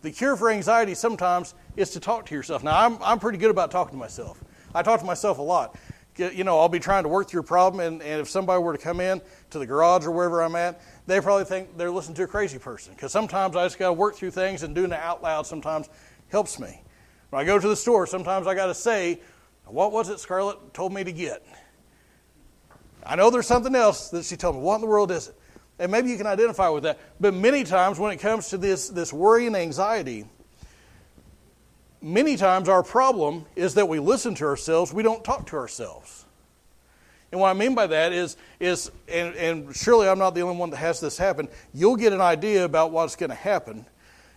The 0.02 0.12
cure 0.12 0.36
for 0.36 0.52
anxiety 0.52 0.94
sometimes 0.94 1.56
is 1.76 1.90
to 1.92 2.00
talk 2.00 2.28
to 2.28 2.36
yourself. 2.36 2.64
Now, 2.64 2.80
I'm, 2.80 3.02
I'm 3.02 3.20
pretty 3.20 3.38
good 3.38 3.50
about 3.50 3.72
talking 3.72 3.94
to 3.94 3.98
myself. 3.98 4.44
I 4.74 4.84
talk 4.84 5.00
to 5.00 5.06
myself 5.06 5.40
a 5.40 5.42
lot. 5.42 5.76
You 6.18 6.44
know, 6.44 6.60
I'll 6.60 6.70
be 6.70 6.80
trying 6.80 7.04
to 7.04 7.10
work 7.10 7.28
through 7.28 7.42
a 7.42 7.44
problem, 7.44 7.86
and, 7.86 8.02
and 8.02 8.22
if 8.22 8.30
somebody 8.30 8.62
were 8.62 8.72
to 8.72 8.82
come 8.82 9.02
in 9.02 9.22
to 9.50 9.60
the 9.60 9.66
garage 9.66 10.06
or 10.06 10.12
wherever 10.12 10.42
I'm 10.42 10.56
at, 10.56 10.80
they 11.08 11.20
probably 11.20 11.44
think 11.44 11.78
they're 11.78 11.92
listening 11.92 12.16
to 12.16 12.24
a 12.24 12.28
crazy 12.28 12.58
person. 12.58 12.94
Because 12.94 13.12
sometimes 13.12 13.56
I 13.56 13.66
just 13.66 13.78
got 13.78 13.88
to 13.88 13.94
work 13.94 14.16
through 14.16 14.32
things, 14.32 14.64
and 14.64 14.74
doing 14.74 14.92
it 14.92 15.00
out 15.00 15.22
loud 15.22 15.46
sometimes 15.46 15.90
helps 16.30 16.60
me. 16.60 16.82
When 17.32 17.42
I 17.42 17.46
go 17.46 17.60
to 17.60 17.68
the 17.68 17.76
store, 17.76 18.08
sometimes 18.08 18.48
I 18.48 18.56
got 18.56 18.68
to 18.68 18.74
say, 18.74 19.20
What 19.66 19.92
was 19.92 20.10
it 20.10 20.20
Scarlett 20.20 20.74
told 20.74 20.94
me 20.94 21.04
to 21.04 21.12
get? 21.12 21.46
I 23.06 23.16
know 23.16 23.30
there's 23.30 23.48
something 23.48 23.76
else 23.76 24.10
that 24.10 24.24
she 24.24 24.38
told 24.38 24.56
me. 24.56 24.62
What 24.62 24.76
in 24.76 24.82
the 24.82 24.88
world 24.88 25.12
is 25.12 25.30
it? 25.30 25.36
And 25.78 25.92
maybe 25.92 26.10
you 26.10 26.18
can 26.18 26.28
identify 26.28 26.70
with 26.70 26.84
that. 26.84 27.00
But 27.20 27.34
many 27.34 27.64
times 27.64 28.00
when 28.00 28.12
it 28.12 28.18
comes 28.18 28.50
to 28.50 28.58
this, 28.58 28.90
this 28.90 29.12
worry 29.12 29.48
and 29.48 29.56
anxiety, 29.56 30.26
many 32.02 32.38
times 32.38 32.70
our 32.70 32.84
problem 32.84 33.46
is 33.56 33.74
that 33.74 33.90
we 33.90 34.00
listen 34.00 34.36
to 34.36 34.46
ourselves, 34.46 34.94
we 34.94 35.04
don't 35.04 35.24
talk 35.24 35.48
to 35.48 35.58
ourselves. 35.58 36.26
And 37.32 37.42
what 37.42 37.50
I 37.50 37.54
mean 37.54 37.76
by 37.76 37.88
that 37.88 38.14
is, 38.14 38.38
is 38.60 38.92
and, 39.10 39.36
and 39.36 39.76
surely 39.76 40.08
I'm 40.08 40.20
not 40.20 40.36
the 40.36 40.42
only 40.42 40.56
one 40.56 40.70
that 40.70 40.78
has 40.78 41.02
this 41.02 41.18
happen, 41.18 41.50
you'll 41.74 41.98
get 41.98 42.14
an 42.14 42.22
idea 42.22 42.64
about 42.64 42.92
what's 42.92 43.16
going 43.18 43.32
to 43.32 43.36
happen. 43.36 43.86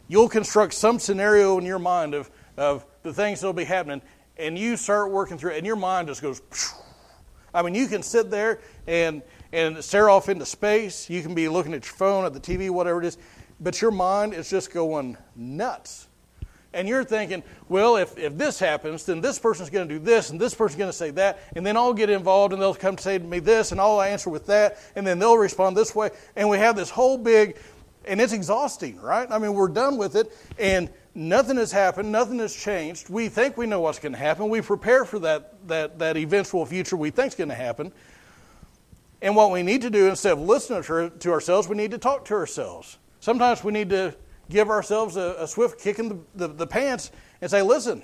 You'll 0.08 0.28
construct 0.28 0.74
some 0.74 0.98
scenario 0.98 1.58
in 1.58 1.64
your 1.64 1.78
mind 1.78 2.14
of, 2.14 2.30
of 2.56 2.84
the 3.02 3.12
things 3.12 3.40
that 3.40 3.46
will 3.46 3.52
be 3.52 3.64
happening, 3.64 4.02
and 4.38 4.58
you 4.58 4.76
start 4.76 5.12
working 5.12 5.38
through 5.38 5.52
it, 5.52 5.58
and 5.58 5.66
your 5.66 5.76
mind 5.76 6.08
just 6.08 6.22
goes. 6.22 6.40
I 7.54 7.62
mean, 7.62 7.74
you 7.74 7.86
can 7.86 8.02
sit 8.02 8.30
there 8.30 8.60
and, 8.86 9.22
and 9.52 9.82
stare 9.82 10.10
off 10.10 10.28
into 10.28 10.46
space. 10.46 11.08
You 11.08 11.22
can 11.22 11.34
be 11.34 11.48
looking 11.48 11.74
at 11.74 11.84
your 11.84 11.94
phone, 11.94 12.24
at 12.24 12.32
the 12.34 12.40
TV, 12.40 12.70
whatever 12.70 13.02
it 13.02 13.06
is, 13.06 13.18
but 13.60 13.80
your 13.80 13.90
mind 13.90 14.34
is 14.34 14.50
just 14.50 14.72
going 14.72 15.16
nuts 15.34 16.08
and 16.72 16.86
you're 16.86 17.04
thinking, 17.04 17.42
well, 17.68 17.96
if, 17.96 18.16
if 18.18 18.36
this 18.36 18.58
happens, 18.58 19.04
then 19.04 19.20
this 19.20 19.38
person's 19.38 19.70
going 19.70 19.88
to 19.88 19.94
do 19.94 19.98
this, 19.98 20.30
and 20.30 20.40
this 20.40 20.54
person's 20.54 20.78
going 20.78 20.90
to 20.90 20.96
say 20.96 21.10
that, 21.10 21.40
and 21.56 21.64
then 21.64 21.76
I'll 21.76 21.94
get 21.94 22.10
involved, 22.10 22.52
and 22.52 22.60
they'll 22.60 22.74
come 22.74 22.98
say 22.98 23.18
to 23.18 23.24
me 23.24 23.38
this, 23.38 23.72
and 23.72 23.80
I'll 23.80 24.02
answer 24.02 24.30
with 24.30 24.46
that, 24.46 24.78
and 24.94 25.06
then 25.06 25.18
they'll 25.18 25.38
respond 25.38 25.76
this 25.76 25.94
way. 25.94 26.10
And 26.36 26.48
we 26.48 26.58
have 26.58 26.76
this 26.76 26.90
whole 26.90 27.16
big, 27.16 27.58
and 28.04 28.20
it's 28.20 28.32
exhausting, 28.32 29.00
right? 29.00 29.26
I 29.30 29.38
mean, 29.38 29.54
we're 29.54 29.68
done 29.68 29.96
with 29.96 30.14
it, 30.14 30.30
and 30.58 30.90
nothing 31.14 31.56
has 31.56 31.72
happened, 31.72 32.12
nothing 32.12 32.38
has 32.38 32.54
changed. 32.54 33.08
We 33.08 33.28
think 33.28 33.56
we 33.56 33.66
know 33.66 33.80
what's 33.80 33.98
going 33.98 34.12
to 34.12 34.18
happen. 34.18 34.50
We 34.50 34.60
prepare 34.60 35.04
for 35.04 35.18
that, 35.20 35.66
that, 35.68 35.98
that 35.98 36.16
eventual 36.16 36.66
future 36.66 36.96
we 36.96 37.10
think 37.10 37.28
is 37.28 37.34
going 37.34 37.48
to 37.48 37.54
happen. 37.54 37.92
And 39.20 39.34
what 39.34 39.50
we 39.50 39.62
need 39.62 39.82
to 39.82 39.90
do, 39.90 40.08
instead 40.08 40.32
of 40.32 40.40
listening 40.40 40.82
to 41.18 41.32
ourselves, 41.32 41.68
we 41.68 41.76
need 41.76 41.90
to 41.90 41.98
talk 41.98 42.24
to 42.26 42.34
ourselves. 42.34 42.98
Sometimes 43.20 43.64
we 43.64 43.72
need 43.72 43.90
to 43.90 44.14
give 44.48 44.70
ourselves 44.70 45.16
a, 45.16 45.36
a 45.40 45.48
swift 45.48 45.80
kick 45.80 45.98
in 45.98 46.08
the, 46.08 46.18
the, 46.34 46.48
the 46.54 46.66
pants 46.66 47.10
and 47.40 47.50
say, 47.50 47.62
listen, 47.62 48.02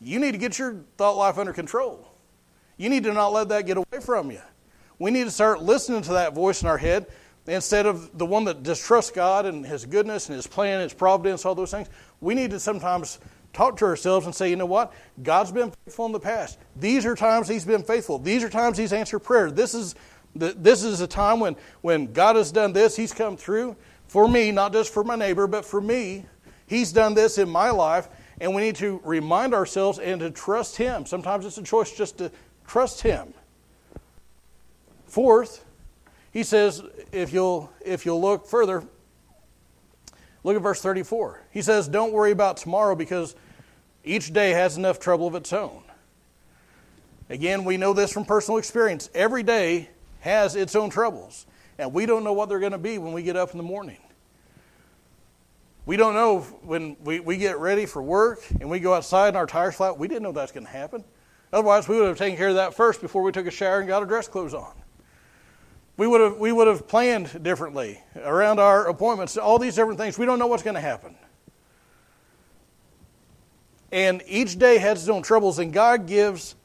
you 0.00 0.18
need 0.18 0.32
to 0.32 0.38
get 0.38 0.58
your 0.58 0.80
thought 0.96 1.16
life 1.16 1.38
under 1.38 1.52
control. 1.52 2.08
You 2.76 2.88
need 2.88 3.04
to 3.04 3.12
not 3.12 3.28
let 3.32 3.48
that 3.50 3.66
get 3.66 3.76
away 3.76 4.00
from 4.00 4.30
you. 4.30 4.40
We 4.98 5.10
need 5.10 5.24
to 5.24 5.30
start 5.30 5.62
listening 5.62 6.02
to 6.02 6.12
that 6.14 6.34
voice 6.34 6.62
in 6.62 6.68
our 6.68 6.78
head 6.78 7.06
instead 7.46 7.86
of 7.86 8.16
the 8.16 8.26
one 8.26 8.44
that 8.44 8.62
distrusts 8.62 9.10
God 9.10 9.46
and 9.46 9.64
His 9.64 9.86
goodness 9.86 10.28
and 10.28 10.36
His 10.36 10.46
plan, 10.46 10.80
His 10.80 10.94
providence, 10.94 11.44
all 11.44 11.54
those 11.54 11.70
things. 11.70 11.88
We 12.20 12.34
need 12.34 12.50
to 12.50 12.60
sometimes 12.60 13.18
talk 13.52 13.76
to 13.76 13.84
ourselves 13.84 14.26
and 14.26 14.34
say, 14.34 14.50
you 14.50 14.56
know 14.56 14.66
what? 14.66 14.92
God's 15.22 15.52
been 15.52 15.72
faithful 15.84 16.06
in 16.06 16.12
the 16.12 16.20
past. 16.20 16.58
These 16.76 17.06
are 17.06 17.14
times 17.14 17.48
He's 17.48 17.64
been 17.64 17.82
faithful. 17.82 18.18
These 18.18 18.42
are 18.42 18.48
times 18.48 18.76
He's 18.76 18.92
answered 18.92 19.20
prayer. 19.20 19.50
This 19.50 19.74
is, 19.74 19.94
this 20.34 20.82
is 20.82 21.00
a 21.00 21.06
time 21.06 21.40
when, 21.40 21.56
when 21.80 22.12
God 22.12 22.36
has 22.36 22.50
done 22.50 22.72
this, 22.72 22.96
He's 22.96 23.12
come 23.12 23.36
through 23.36 23.76
for 24.06 24.28
me, 24.28 24.52
not 24.52 24.72
just 24.72 24.92
for 24.92 25.04
my 25.04 25.16
neighbor, 25.16 25.46
but 25.46 25.64
for 25.64 25.80
me. 25.80 26.26
He's 26.66 26.92
done 26.92 27.14
this 27.14 27.38
in 27.38 27.48
my 27.48 27.70
life, 27.70 28.08
and 28.40 28.54
we 28.54 28.62
need 28.62 28.76
to 28.76 29.00
remind 29.04 29.54
ourselves 29.54 29.98
and 29.98 30.20
to 30.20 30.30
trust 30.30 30.76
Him. 30.76 31.06
Sometimes 31.06 31.44
it's 31.46 31.58
a 31.58 31.62
choice 31.62 31.92
just 31.92 32.18
to 32.18 32.30
trust 32.66 33.02
Him. 33.02 33.34
Fourth, 35.06 35.64
he 36.32 36.42
says, 36.42 36.82
if 37.12 37.32
you'll, 37.32 37.70
if 37.84 38.04
you'll 38.04 38.20
look 38.20 38.48
further, 38.48 38.82
look 40.42 40.56
at 40.56 40.62
verse 40.62 40.82
34. 40.82 41.40
He 41.52 41.62
says, 41.62 41.86
Don't 41.86 42.12
worry 42.12 42.32
about 42.32 42.56
tomorrow 42.56 42.96
because 42.96 43.36
each 44.02 44.32
day 44.32 44.50
has 44.50 44.76
enough 44.76 44.98
trouble 44.98 45.28
of 45.28 45.36
its 45.36 45.52
own. 45.52 45.84
Again, 47.30 47.64
we 47.64 47.76
know 47.76 47.92
this 47.92 48.12
from 48.12 48.24
personal 48.24 48.58
experience. 48.58 49.08
Every 49.14 49.44
day 49.44 49.90
has 50.24 50.56
its 50.56 50.74
own 50.74 50.88
troubles, 50.88 51.46
and 51.76 51.92
we 51.92 52.06
don't 52.06 52.24
know 52.24 52.32
what 52.32 52.48
they're 52.48 52.58
going 52.58 52.72
to 52.72 52.78
be 52.78 52.96
when 52.96 53.12
we 53.12 53.22
get 53.22 53.36
up 53.36 53.50
in 53.50 53.58
the 53.58 53.62
morning. 53.62 53.98
We 55.84 55.98
don't 55.98 56.14
know 56.14 56.40
when 56.62 56.96
we, 57.04 57.20
we 57.20 57.36
get 57.36 57.58
ready 57.58 57.84
for 57.84 58.02
work 58.02 58.40
and 58.58 58.70
we 58.70 58.80
go 58.80 58.94
outside 58.94 59.28
and 59.28 59.36
our 59.36 59.46
tires 59.46 59.74
flat, 59.74 59.98
we 59.98 60.08
didn't 60.08 60.22
know 60.22 60.32
that's 60.32 60.50
going 60.50 60.64
to 60.64 60.72
happen. 60.72 61.04
Otherwise, 61.52 61.88
we 61.88 61.98
would 61.98 62.08
have 62.08 62.16
taken 62.16 62.38
care 62.38 62.48
of 62.48 62.54
that 62.54 62.72
first 62.72 63.02
before 63.02 63.22
we 63.22 63.32
took 63.32 63.46
a 63.46 63.50
shower 63.50 63.80
and 63.80 63.86
got 63.86 64.00
our 64.00 64.08
dress 64.08 64.26
clothes 64.26 64.54
on. 64.54 64.72
We 65.98 66.06
would 66.06 66.22
have, 66.22 66.38
we 66.38 66.52
would 66.52 66.68
have 66.68 66.88
planned 66.88 67.42
differently 67.42 68.02
around 68.16 68.60
our 68.60 68.88
appointments, 68.88 69.36
all 69.36 69.58
these 69.58 69.74
different 69.74 70.00
things. 70.00 70.18
We 70.18 70.24
don't 70.24 70.38
know 70.38 70.46
what's 70.46 70.62
going 70.62 70.74
to 70.74 70.80
happen. 70.80 71.16
And 73.92 74.22
each 74.26 74.58
day 74.58 74.78
has 74.78 75.02
its 75.02 75.08
own 75.10 75.22
troubles, 75.22 75.58
and 75.58 75.70
God 75.70 76.06
gives 76.06 76.56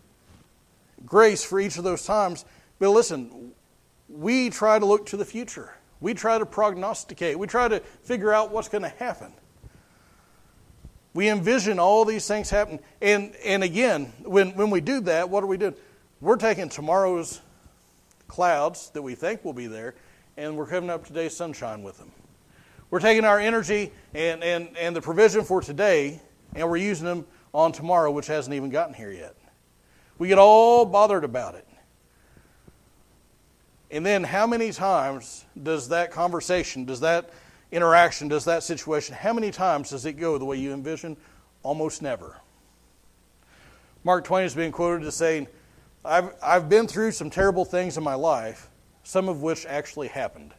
grace 1.06 1.44
for 1.44 1.60
each 1.60 1.78
of 1.78 1.84
those 1.84 2.06
times. 2.06 2.46
But 2.80 2.92
listen, 2.92 3.49
we 4.10 4.50
try 4.50 4.80
to 4.80 4.86
look 4.86 5.06
to 5.08 5.18
the 5.18 5.26
future. 5.26 5.74
We 6.02 6.14
try 6.14 6.38
to 6.38 6.46
prognosticate. 6.46 7.38
We 7.38 7.48
try 7.48 7.68
to 7.68 7.80
figure 8.04 8.34
out 8.34 8.52
what's 8.52 8.70
going 8.70 8.84
to 8.84 8.90
happen. 8.90 9.34
We 11.14 11.30
envision 11.30 11.80
all 11.80 12.06
these 12.06 12.28
things 12.28 12.50
happen. 12.50 12.80
And, 13.02 13.36
and 13.44 13.64
again, 13.64 14.14
when, 14.24 14.56
when 14.56 14.70
we 14.70 14.82
do 14.82 15.02
that, 15.02 15.30
what 15.30 15.44
are 15.44 15.48
we 15.48 15.58
doing? 15.58 15.76
We're 16.22 16.38
taking 16.38 16.70
tomorrow's 16.70 17.42
clouds 18.28 18.90
that 18.92 19.02
we 19.02 19.16
think 19.16 19.44
will 19.44 19.54
be 19.54 19.68
there, 19.68 19.96
and 20.38 20.56
we're 20.56 20.68
covering 20.68 20.90
up 20.90 21.06
today's 21.06 21.36
sunshine 21.36 21.84
with 21.84 21.98
them. 21.98 22.12
We're 22.90 23.00
taking 23.00 23.26
our 23.26 23.40
energy 23.40 23.92
and, 24.14 24.44
and, 24.44 24.76
and 24.78 24.96
the 24.96 25.02
provision 25.02 25.44
for 25.44 25.62
today, 25.62 26.22
and 26.56 26.68
we're 26.70 26.78
using 26.78 27.06
them 27.06 27.26
on 27.54 27.72
tomorrow, 27.72 28.12
which 28.12 28.28
hasn't 28.28 28.54
even 28.54 28.70
gotten 28.70 28.94
here 28.94 29.12
yet. 29.12 29.36
We 30.18 30.28
get 30.28 30.38
all 30.38 30.86
bothered 30.86 31.24
about 31.24 31.56
it. 31.56 31.68
And 33.92 34.06
then, 34.06 34.24
how 34.24 34.46
many 34.46 34.72
times 34.72 35.46
does 35.62 35.90
that 35.90 36.12
conversation, 36.12 36.86
does 36.86 37.00
that 37.00 37.32
interaction, 37.72 38.28
does 38.28 38.46
that 38.46 38.64
situation, 38.64 39.16
how 39.16 39.34
many 39.34 39.52
times 39.52 39.90
does 39.90 40.06
it 40.06 40.14
go 40.14 40.38
the 40.38 40.46
way 40.46 40.58
you 40.58 40.74
envision? 40.74 41.18
Almost 41.64 42.02
never. 42.02 42.38
Mark 44.04 44.24
Twain 44.26 44.44
has 44.44 44.56
been 44.56 44.72
quoted 44.72 45.06
as 45.06 45.16
saying, 45.16 45.48
I've, 46.06 46.34
I've 46.42 46.70
been 46.70 46.88
through 46.88 47.12
some 47.12 47.30
terrible 47.30 47.66
things 47.66 47.98
in 47.98 48.04
my 48.04 48.14
life, 48.14 48.70
some 49.04 49.28
of 49.28 49.42
which 49.42 49.66
actually 49.66 50.08
happened. 50.08 50.54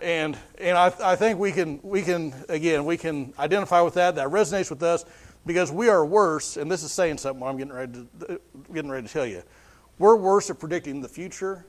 And, 0.00 0.36
and 0.58 0.76
I, 0.76 0.92
I 1.02 1.16
think 1.16 1.38
we 1.38 1.52
can, 1.52 1.80
we 1.82 2.02
can, 2.02 2.34
again, 2.48 2.84
we 2.84 2.96
can 2.96 3.32
identify 3.38 3.80
with 3.80 3.94
that. 3.94 4.14
That 4.16 4.28
resonates 4.28 4.68
with 4.70 4.82
us 4.82 5.04
because 5.46 5.72
we 5.72 5.88
are 5.88 6.04
worse, 6.04 6.56
and 6.56 6.70
this 6.70 6.82
is 6.82 6.92
saying 6.92 7.18
something 7.18 7.42
I'm 7.42 7.56
getting 7.56 7.72
ready 7.72 8.06
to, 8.20 8.40
getting 8.72 8.90
ready 8.90 9.06
to 9.06 9.12
tell 9.12 9.26
you. 9.26 9.42
We're 9.98 10.16
worse 10.16 10.50
at 10.50 10.58
predicting 10.58 11.00
the 11.00 11.08
future 11.08 11.64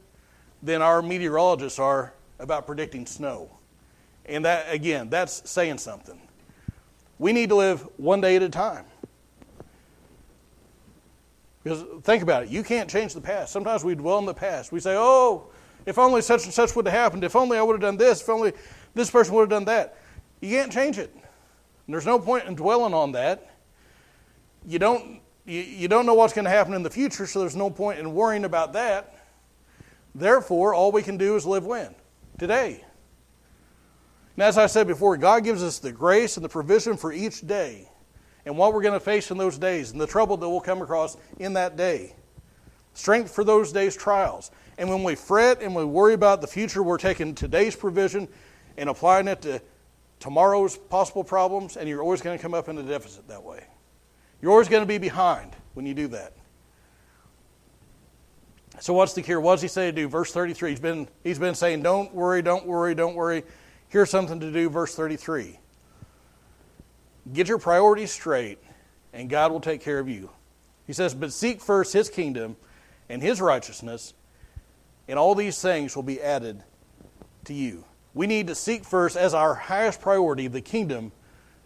than 0.63 0.82
our 0.82 1.02
meteorologists 1.02 1.78
are 1.78 2.13
about 2.39 2.65
predicting 2.65 3.06
snow. 3.06 3.49
And 4.26 4.45
that, 4.45 4.73
again, 4.73 5.10
that's 5.10 5.47
saying 5.49 5.78
something. 5.78 6.19
We 7.19 7.34
need 7.34 7.49
to 7.49 7.56
live 7.56 7.82
one 7.97 8.21
day 8.21 8.38
at 8.38 8.41
a 8.41 8.49
time. 8.49 8.86
Because 11.63 11.84
think 12.04 12.23
about 12.23 12.43
it, 12.43 12.49
you 12.49 12.63
can't 12.63 12.89
change 12.89 13.13
the 13.13 13.21
past. 13.21 13.52
Sometimes 13.54 13.84
we 13.84 13.95
dwell 13.95 14.19
in 14.19 14.26
the 14.26 14.34
past. 14.34 14.71
We 14.71 14.80
say, 14.80 14.95
oh, 14.97 15.49
if 15.86 15.97
only 15.97 16.21
such 16.21 16.45
and 16.45 16.54
such 16.54 16.76
would 16.76 16.86
have 16.86 16.95
happened, 16.95 17.23
if 17.23 17.36
only 17.36 17.58
I 17.58 17.62
would 17.62 17.73
have 17.73 17.82
done 17.82 17.97
this, 17.97 18.21
if 18.21 18.30
only 18.30 18.54
this 18.95 19.10
person 19.10 19.34
would 19.36 19.41
have 19.41 19.49
done 19.49 19.65
that. 19.65 19.97
You 20.41 20.49
can't 20.49 20.71
change 20.71 20.97
it. 20.97 21.12
And 21.13 21.93
there's 21.93 22.06
no 22.06 22.19
point 22.19 22.45
in 22.45 22.56
dwelling 22.56 22.93
on 22.93 23.13
that. 23.13 23.52
You 24.65 24.80
don't, 24.80 25.19
you, 25.45 25.62
you 25.62 25.88
don't 25.88 26.06
know 26.06 26.13
what's 26.13 26.34
going 26.34 26.45
to 26.45 26.52
happen 26.52 26.73
in 26.73 26.84
the 26.84 26.89
future, 26.89 27.28
so 27.28 27.39
there's 27.39 27.56
no 27.56 27.69
point 27.69 27.99
in 27.99 28.13
worrying 28.13 28.45
about 28.45 28.73
that. 28.73 29.12
Therefore, 30.15 30.73
all 30.73 30.91
we 30.91 31.02
can 31.02 31.17
do 31.17 31.36
is 31.36 31.45
live 31.45 31.65
when? 31.65 31.95
Today. 32.38 32.84
And 34.36 34.43
as 34.43 34.58
I 34.58 34.65
said 34.65 34.88
before, 34.88 35.17
God 35.17 35.43
gives 35.43 35.62
us 35.63 35.80
the 35.80 35.91
grace 35.91 36.38
and 36.38 36.43
the 36.43 36.49
provision 36.49 36.97
for 36.97 37.12
each 37.12 37.41
day 37.41 37.89
and 38.45 38.58
what 38.58 38.73
we're 38.73 38.82
going 38.82 38.93
to 38.93 38.99
face 38.99 39.32
in 39.32 39.38
those 39.38 39.58
days 39.58 39.91
and 39.91 40.02
the 40.02 40.08
trouble 40.08 40.38
that 40.38 40.49
we'll 40.49 40.62
come 40.62 40.82
across 40.82 41.17
in 41.39 41.54
that 41.54 41.78
day. 41.78 42.15
Strength 42.93 43.34
for 43.34 43.43
those 43.43 43.71
days' 43.71 43.95
trials. 43.95 44.52
And 44.78 44.89
when 44.89 45.04
we 45.04 45.15
fret 45.15 45.62
and 45.62 45.76
we 45.76 45.86
worry 45.86 46.13
about 46.13 46.41
the 46.41 46.47
future, 46.47 46.84
we're 46.84 46.97
taking 46.97 47.36
today's 47.36 47.76
provision 47.76 48.28
and 48.78 48.89
applying 48.89 49.28
it 49.28 49.41
to 49.43 49.62
tomorrow's 50.19 50.78
possible 50.78 51.23
problems, 51.23 51.78
and 51.78 51.88
you're 51.88 52.02
always 52.02 52.21
going 52.21 52.38
to 52.38 52.41
come 52.41 52.54
up 52.54 52.69
in 52.69 52.78
a 52.78 52.84
deficit 52.84 53.28
that 53.28 53.43
way. 53.43 53.63
You're 54.41 54.52
always 54.52 54.67
going 54.67 54.82
to 54.82 54.88
be 54.88 54.97
behind 54.97 55.56
when 55.73 55.86
you 55.86 55.93
do 55.93 56.08
that. 56.10 56.34
So, 58.80 58.94
what's 58.94 59.14
the 59.14 59.22
cure? 59.22 59.40
What 59.40 59.54
does 59.54 59.62
he 59.62 59.68
say 59.68 59.86
to 59.88 59.92
do? 59.92 60.08
Verse 60.08 60.32
33. 60.32 60.72
He's 60.72 60.80
been, 60.80 61.08
he's 61.24 61.40
been 61.40 61.56
saying, 61.56 61.84
Don't 61.84 62.14
worry, 62.14 62.42
don't 62.42 62.66
worry, 62.66 62.96
don't 62.96 63.16
worry. 63.16 63.44
Here's 63.88 64.10
something 64.10 64.40
to 64.40 64.52
do, 64.52 64.70
verse 64.70 64.96
33. 64.96 65.60
Get 67.32 67.48
your 67.48 67.60
priorities 67.60 68.12
straight, 68.12 68.60
and 69.14 69.30
God 69.30 69.52
will 69.52 69.62
take 69.62 69.82
care 69.82 70.00
of 70.00 70.10
you. 70.10 70.32
He 70.88 70.94
says, 70.94 71.14
But 71.14 71.32
seek 71.32 71.62
first 71.62 71.94
his 71.94 72.10
kingdom 72.10 72.58
and 73.08 73.22
his 73.22 73.40
righteousness, 73.40 74.14
and 75.08 75.20
all 75.20 75.36
these 75.36 75.62
things 75.62 75.96
will 75.96 76.04
be 76.04 76.22
added 76.22 76.64
to 77.46 77.54
you. 77.54 77.86
We 78.14 78.28
need 78.28 78.48
to 78.48 78.56
seek 78.56 78.84
first 78.84 79.16
as 79.16 79.34
our 79.34 79.54
highest 79.54 80.02
priority 80.02 80.48
the 80.48 80.62
kingdom 80.62 81.12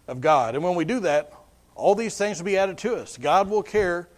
of 0.08 0.22
God. 0.22 0.56
And 0.56 0.64
when 0.64 0.76
we 0.76 0.86
do 0.86 1.00
that, 1.02 1.34
all 1.76 1.96
these 1.96 2.18
things 2.18 2.40
will 2.40 2.46
be 2.46 2.58
added 2.58 2.78
to 2.80 2.96
us. 2.96 3.18
God 3.18 3.50
will 3.50 3.64
care 3.64 4.10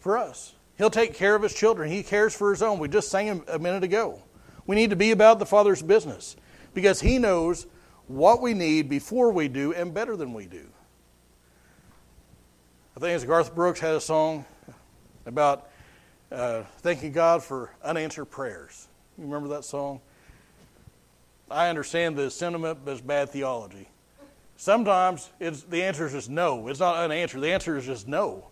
for 0.00 0.18
us. 0.18 0.54
He'll 0.82 0.90
take 0.90 1.14
care 1.14 1.36
of 1.36 1.44
his 1.44 1.54
children. 1.54 1.92
He 1.92 2.02
cares 2.02 2.34
for 2.34 2.50
his 2.50 2.60
own. 2.60 2.80
We 2.80 2.88
just 2.88 3.08
sang 3.08 3.26
him 3.26 3.44
a 3.46 3.56
minute 3.56 3.84
ago. 3.84 4.20
We 4.66 4.74
need 4.74 4.90
to 4.90 4.96
be 4.96 5.12
about 5.12 5.38
the 5.38 5.46
Father's 5.46 5.80
business 5.80 6.34
because 6.74 7.00
he 7.00 7.18
knows 7.18 7.68
what 8.08 8.42
we 8.42 8.52
need 8.52 8.88
before 8.88 9.30
we 9.30 9.46
do 9.46 9.72
and 9.74 9.94
better 9.94 10.16
than 10.16 10.34
we 10.34 10.46
do. 10.46 10.66
I 12.96 12.98
think 12.98 13.14
it's 13.14 13.24
Garth 13.24 13.54
Brooks 13.54 13.78
had 13.78 13.94
a 13.94 14.00
song 14.00 14.44
about 15.24 15.68
uh, 16.32 16.64
thanking 16.78 17.12
God 17.12 17.44
for 17.44 17.70
unanswered 17.84 18.28
prayers. 18.28 18.88
You 19.16 19.26
remember 19.26 19.54
that 19.54 19.64
song? 19.64 20.00
I 21.48 21.68
understand 21.68 22.16
the 22.16 22.28
sentiment, 22.28 22.80
but 22.84 22.90
it's 22.90 23.00
bad 23.00 23.28
theology. 23.28 23.88
Sometimes 24.56 25.30
it's, 25.38 25.62
the 25.62 25.84
answer 25.84 26.06
is 26.06 26.12
just 26.12 26.28
no. 26.28 26.66
It's 26.66 26.80
not 26.80 26.96
unanswered. 26.96 27.40
The 27.40 27.52
answer 27.52 27.76
is 27.76 27.86
just 27.86 28.08
no. 28.08 28.48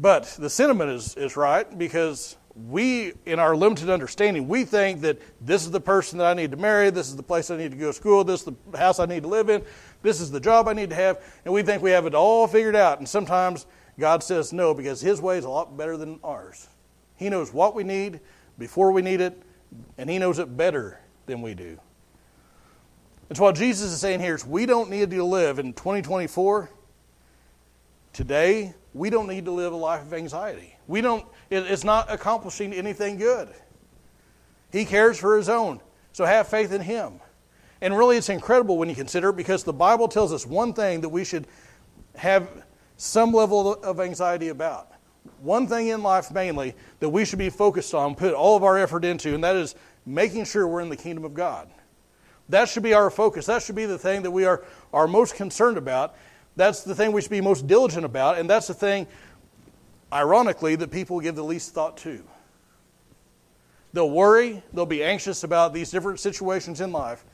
But 0.00 0.24
the 0.38 0.48
sentiment 0.48 0.90
is, 0.90 1.16
is 1.16 1.36
right 1.36 1.76
because 1.76 2.36
we, 2.54 3.12
in 3.26 3.38
our 3.38 3.56
limited 3.56 3.90
understanding, 3.90 4.48
we 4.48 4.64
think 4.64 5.00
that 5.00 5.18
this 5.40 5.64
is 5.64 5.70
the 5.70 5.80
person 5.80 6.18
that 6.18 6.26
I 6.26 6.34
need 6.34 6.50
to 6.52 6.56
marry, 6.56 6.90
this 6.90 7.08
is 7.08 7.16
the 7.16 7.22
place 7.22 7.50
I 7.50 7.56
need 7.56 7.72
to 7.72 7.76
go 7.76 7.88
to 7.88 7.92
school, 7.92 8.24
this 8.24 8.46
is 8.46 8.52
the 8.70 8.78
house 8.78 8.98
I 8.98 9.06
need 9.06 9.22
to 9.22 9.28
live 9.28 9.48
in, 9.48 9.64
this 10.02 10.20
is 10.20 10.30
the 10.30 10.40
job 10.40 10.68
I 10.68 10.72
need 10.72 10.90
to 10.90 10.96
have, 10.96 11.22
and 11.44 11.52
we 11.52 11.62
think 11.62 11.82
we 11.82 11.90
have 11.90 12.06
it 12.06 12.14
all 12.14 12.46
figured 12.46 12.76
out. 12.76 12.98
And 12.98 13.08
sometimes 13.08 13.66
God 13.98 14.22
says 14.22 14.52
no 14.52 14.74
because 14.74 15.00
His 15.00 15.20
way 15.20 15.38
is 15.38 15.44
a 15.44 15.50
lot 15.50 15.76
better 15.76 15.96
than 15.96 16.20
ours. 16.22 16.68
He 17.16 17.28
knows 17.28 17.52
what 17.52 17.74
we 17.74 17.84
need 17.84 18.20
before 18.58 18.92
we 18.92 19.02
need 19.02 19.20
it, 19.20 19.40
and 19.96 20.08
He 20.08 20.18
knows 20.18 20.38
it 20.38 20.56
better 20.56 21.00
than 21.26 21.42
we 21.42 21.54
do. 21.54 21.78
And 23.28 23.36
so 23.36 23.44
what 23.44 23.56
Jesus 23.56 23.92
is 23.92 24.00
saying 24.00 24.20
here 24.20 24.34
is 24.34 24.46
we 24.46 24.64
don't 24.64 24.90
need 24.90 25.10
to 25.10 25.24
live 25.24 25.58
in 25.58 25.72
2024 25.74 26.70
today 28.18 28.74
we 28.94 29.10
don't 29.10 29.28
need 29.28 29.44
to 29.44 29.52
live 29.52 29.72
a 29.72 29.76
life 29.76 30.02
of 30.02 30.12
anxiety. 30.12 30.76
We 30.88 31.00
don't, 31.00 31.24
it's 31.50 31.84
not 31.84 32.10
accomplishing 32.10 32.72
anything 32.72 33.16
good. 33.16 33.48
He 34.72 34.84
cares 34.84 35.16
for 35.16 35.36
his 35.36 35.48
own. 35.48 35.80
So 36.12 36.24
have 36.24 36.48
faith 36.48 36.72
in 36.72 36.80
him. 36.80 37.20
And 37.80 37.96
really, 37.96 38.16
it's 38.16 38.28
incredible 38.28 38.76
when 38.76 38.88
you 38.88 38.96
consider 38.96 39.28
it 39.28 39.36
because 39.36 39.62
the 39.62 39.72
Bible 39.72 40.08
tells 40.08 40.32
us 40.32 40.44
one 40.44 40.72
thing 40.72 41.00
that 41.02 41.10
we 41.10 41.24
should 41.24 41.46
have 42.16 42.48
some 42.96 43.30
level 43.30 43.74
of 43.74 44.00
anxiety 44.00 44.48
about. 44.48 44.90
One 45.40 45.68
thing 45.68 45.86
in 45.86 46.02
life, 46.02 46.32
mainly, 46.32 46.74
that 46.98 47.10
we 47.10 47.24
should 47.24 47.38
be 47.38 47.50
focused 47.50 47.94
on, 47.94 48.16
put 48.16 48.34
all 48.34 48.56
of 48.56 48.64
our 48.64 48.76
effort 48.76 49.04
into, 49.04 49.32
and 49.32 49.44
that 49.44 49.54
is 49.54 49.76
making 50.04 50.46
sure 50.46 50.66
we're 50.66 50.80
in 50.80 50.88
the 50.88 50.96
kingdom 50.96 51.24
of 51.24 51.34
God. 51.34 51.70
That 52.48 52.68
should 52.68 52.82
be 52.82 52.94
our 52.94 53.10
focus. 53.10 53.46
That 53.46 53.62
should 53.62 53.76
be 53.76 53.86
the 53.86 53.98
thing 53.98 54.22
that 54.22 54.30
we 54.32 54.44
are, 54.44 54.64
are 54.92 55.06
most 55.06 55.36
concerned 55.36 55.76
about. 55.76 56.16
That's 56.58 56.82
the 56.82 56.92
thing 56.92 57.12
we 57.12 57.22
should 57.22 57.30
be 57.30 57.40
most 57.40 57.68
diligent 57.68 58.04
about, 58.04 58.36
and 58.36 58.50
that's 58.50 58.66
the 58.66 58.74
thing, 58.74 59.06
ironically, 60.12 60.74
that 60.74 60.90
people 60.90 61.20
give 61.20 61.36
the 61.36 61.44
least 61.44 61.72
thought 61.72 61.96
to. 61.98 62.20
They'll 63.92 64.10
worry, 64.10 64.64
they'll 64.72 64.84
be 64.84 65.04
anxious 65.04 65.44
about 65.44 65.72
these 65.72 65.92
different 65.92 66.18
situations 66.18 66.80
in 66.80 66.90
life, 66.90 67.24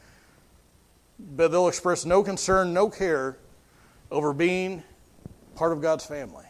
but 1.19 1.49
they'll 1.49 1.69
express 1.69 2.05
no 2.05 2.23
concern, 2.23 2.75
no 2.75 2.91
care 2.91 3.39
over 4.11 4.35
being 4.35 4.83
part 5.57 5.73
of 5.73 5.81
God's 5.81 6.05
family. 6.05 6.45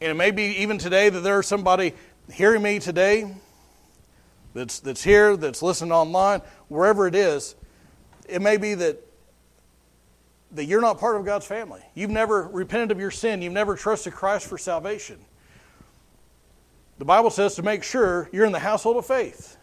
And 0.00 0.10
it 0.10 0.14
may 0.14 0.32
be 0.32 0.42
even 0.56 0.76
today 0.76 1.08
that 1.08 1.20
there's 1.20 1.46
somebody 1.46 1.94
hearing 2.32 2.62
me 2.62 2.80
today 2.80 3.32
that's, 4.54 4.80
that's 4.80 5.04
here, 5.04 5.36
that's 5.36 5.62
listening 5.62 5.92
online, 5.92 6.42
wherever 6.66 7.06
it 7.06 7.14
is. 7.14 7.54
It 8.28 8.42
may 8.42 8.56
be 8.56 8.74
that 8.74 9.05
that 10.56 10.64
you're 10.64 10.80
not 10.80 10.98
part 10.98 11.16
of 11.16 11.24
God's 11.24 11.46
family. 11.46 11.82
You've 11.94 12.10
never 12.10 12.48
repented 12.48 12.90
of 12.90 12.98
your 12.98 13.10
sin. 13.10 13.42
You've 13.42 13.52
never 13.52 13.76
trusted 13.76 14.12
Christ 14.12 14.46
for 14.46 14.58
salvation. 14.58 15.18
The 16.98 17.04
Bible 17.04 17.30
says 17.30 17.54
to 17.56 17.62
make 17.62 17.82
sure 17.82 18.28
you're 18.32 18.46
in 18.46 18.52
the 18.52 18.58
household 18.58 18.96
of 18.96 19.06
faith. 19.06 19.56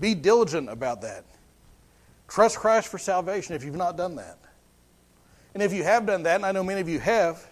Be 0.00 0.14
diligent 0.14 0.70
about 0.70 1.02
that. 1.02 1.24
Trust 2.28 2.58
Christ 2.58 2.88
for 2.88 2.98
salvation 2.98 3.54
if 3.54 3.64
you've 3.64 3.76
not 3.76 3.96
done 3.96 4.16
that. 4.16 4.38
And 5.54 5.62
if 5.62 5.72
you 5.72 5.82
have 5.82 6.06
done 6.06 6.22
that, 6.24 6.36
and 6.36 6.46
I 6.46 6.52
know 6.52 6.62
many 6.62 6.80
of 6.80 6.88
you 6.88 6.98
have, 7.00 7.44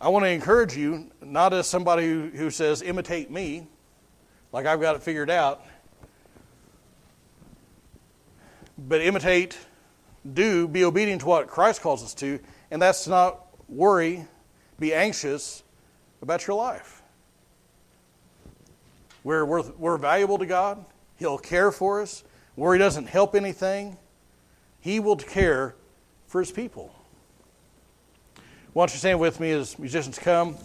I 0.00 0.08
want 0.08 0.24
to 0.24 0.28
encourage 0.28 0.76
you, 0.76 1.10
not 1.20 1.52
as 1.52 1.66
somebody 1.66 2.06
who, 2.06 2.50
says, 2.50 2.82
imitate 2.82 3.30
me, 3.30 3.66
like 4.52 4.66
I've 4.66 4.80
got 4.80 4.96
it 4.96 5.02
figured 5.02 5.30
out 5.30 5.64
but 8.78 9.00
imitate, 9.00 9.58
do, 10.34 10.68
be 10.68 10.84
obedient 10.84 11.22
to 11.22 11.26
what 11.26 11.48
Christ 11.48 11.80
calls 11.82 12.02
us 12.02 12.14
to, 12.14 12.38
and 12.70 12.80
that's 12.80 13.08
not 13.08 13.46
worry, 13.68 14.26
be 14.78 14.94
anxious 14.94 15.62
about 16.22 16.46
your 16.46 16.56
life. 16.56 17.02
We're, 19.24 19.44
we're, 19.44 19.62
we're 19.72 19.98
valuable 19.98 20.38
to 20.38 20.46
God. 20.46 20.84
He'll 21.16 21.38
care 21.38 21.72
for 21.72 22.00
us. 22.00 22.24
Worry 22.56 22.78
doesn't 22.78 23.08
help 23.08 23.34
anything. 23.34 23.96
He 24.80 25.00
will 25.00 25.16
care 25.16 25.74
for 26.26 26.40
His 26.40 26.52
people. 26.52 26.94
Why 28.72 28.82
don't 28.82 28.92
you 28.92 28.98
stand 28.98 29.18
with 29.18 29.40
me 29.40 29.50
as 29.50 29.78
musicians 29.78 30.18
come? 30.18 30.56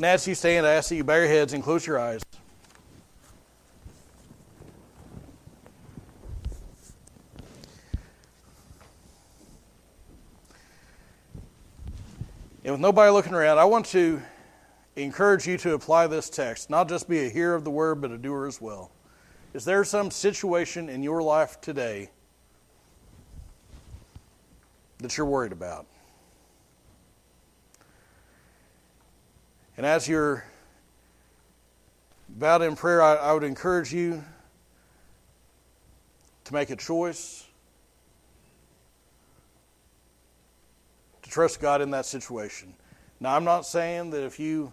You 0.00 0.34
stand, 0.34 0.66
I 0.66 0.72
ask 0.72 0.88
that 0.90 0.96
you 0.96 1.04
bow 1.04 1.16
your 1.16 1.26
heads 1.26 1.52
and 1.52 1.62
close 1.62 1.86
your 1.86 1.98
eyes. 1.98 2.22
And 12.64 12.67
with 12.78 12.82
nobody 12.84 13.10
looking 13.10 13.34
around, 13.34 13.58
I 13.58 13.64
want 13.64 13.86
to 13.86 14.22
encourage 14.94 15.48
you 15.48 15.58
to 15.58 15.74
apply 15.74 16.06
this 16.06 16.30
text, 16.30 16.70
not 16.70 16.88
just 16.88 17.08
be 17.08 17.26
a 17.26 17.28
hearer 17.28 17.56
of 17.56 17.64
the 17.64 17.72
word, 17.72 18.00
but 18.00 18.12
a 18.12 18.16
doer 18.16 18.46
as 18.46 18.60
well. 18.60 18.92
Is 19.52 19.64
there 19.64 19.82
some 19.82 20.12
situation 20.12 20.88
in 20.88 21.02
your 21.02 21.20
life 21.20 21.60
today 21.60 22.08
that 24.98 25.16
you're 25.16 25.26
worried 25.26 25.50
about? 25.50 25.86
And 29.76 29.84
as 29.84 30.06
you're 30.06 30.44
bowed 32.28 32.62
in 32.62 32.76
prayer, 32.76 33.02
I, 33.02 33.16
I 33.16 33.32
would 33.32 33.42
encourage 33.42 33.92
you 33.92 34.22
to 36.44 36.54
make 36.54 36.70
a 36.70 36.76
choice 36.76 37.44
to 41.28 41.34
trust 41.34 41.60
God 41.60 41.82
in 41.82 41.90
that 41.90 42.06
situation. 42.06 42.72
Now, 43.20 43.36
I'm 43.36 43.44
not 43.44 43.66
saying 43.66 44.10
that 44.10 44.24
if 44.24 44.40
you 44.40 44.72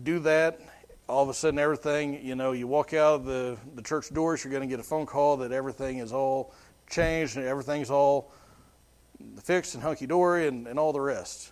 do 0.00 0.20
that, 0.20 0.60
all 1.08 1.24
of 1.24 1.28
a 1.28 1.34
sudden 1.34 1.58
everything, 1.58 2.24
you 2.24 2.36
know, 2.36 2.52
you 2.52 2.68
walk 2.68 2.94
out 2.94 3.14
of 3.14 3.24
the, 3.24 3.56
the 3.74 3.82
church 3.82 4.14
doors, 4.14 4.44
you're 4.44 4.52
going 4.52 4.62
to 4.62 4.68
get 4.68 4.78
a 4.78 4.84
phone 4.84 5.06
call 5.06 5.38
that 5.38 5.50
everything 5.50 5.98
is 5.98 6.12
all 6.12 6.54
changed 6.88 7.36
and 7.36 7.46
everything's 7.46 7.90
all 7.90 8.30
fixed 9.42 9.74
and 9.74 9.82
hunky 9.82 10.06
dory 10.06 10.46
and, 10.46 10.68
and 10.68 10.78
all 10.78 10.92
the 10.92 11.00
rest. 11.00 11.50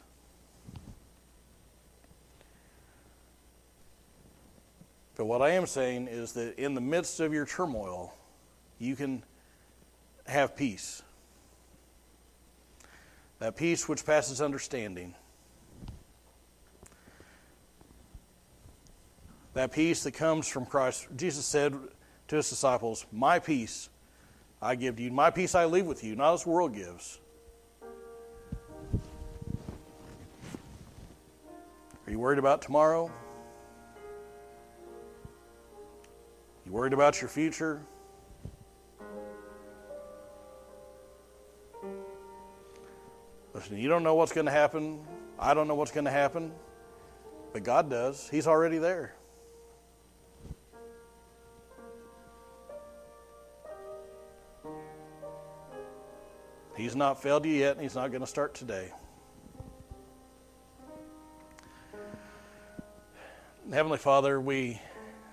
But 5.17 5.25
what 5.25 5.43
I 5.43 5.51
am 5.51 5.67
saying 5.67 6.07
is 6.07 6.35
that 6.35 6.57
in 6.57 6.75
the 6.75 6.81
midst 6.81 7.19
of 7.19 7.33
your 7.33 7.47
turmoil, 7.47 8.15
you 8.79 8.95
can 8.95 9.25
have 10.27 10.55
peace. 10.55 11.03
That 13.39 13.57
peace 13.57 13.89
which 13.89 14.05
passes 14.05 14.41
understanding. 14.41 15.15
That 19.55 19.73
peace 19.73 20.03
that 20.05 20.13
comes 20.13 20.49
from 20.49 20.67
Christ. 20.67 21.07
Jesus 21.17 21.45
said 21.47 21.75
to 22.29 22.37
his 22.37 22.49
disciples, 22.49 23.07
My 23.13 23.39
peace 23.39 23.89
I 24.61 24.75
give 24.75 24.97
to 24.97 25.03
you. 25.03 25.11
My 25.11 25.31
peace 25.31 25.55
I 25.55 25.67
leave 25.67 25.87
with 25.87 26.03
you, 26.03 26.17
not 26.17 26.35
as 26.35 26.45
the 26.45 26.51
world 26.51 26.75
gives. 26.75 27.21
Are 32.07 32.11
you 32.11 32.19
worried 32.19 32.39
about 32.39 32.63
tomorrow? 32.63 33.11
You 36.65 36.73
worried 36.73 36.93
about 36.93 37.21
your 37.21 37.29
future? 37.29 37.83
You 43.71 43.89
don't 43.89 44.03
know 44.03 44.15
what's 44.15 44.33
going 44.33 44.47
to 44.47 44.53
happen. 44.53 45.01
I 45.39 45.53
don't 45.55 45.67
know 45.67 45.75
what's 45.75 45.91
going 45.91 46.05
to 46.05 46.11
happen. 46.11 46.53
But 47.53 47.65
God 47.65 47.91
does. 47.91 48.29
He's 48.29 48.47
already 48.47 48.79
there. 48.79 49.15
He's 56.77 56.95
not 56.95 57.23
failed 57.23 57.47
you 57.47 57.53
yet, 57.53 57.73
and 57.73 57.81
He's 57.81 57.95
not 57.95 58.11
going 58.11 58.21
to 58.21 58.27
start 58.27 58.55
today. 58.55 58.93
Heavenly 63.73 63.99
Father, 63.99 64.41
we, 64.41 64.81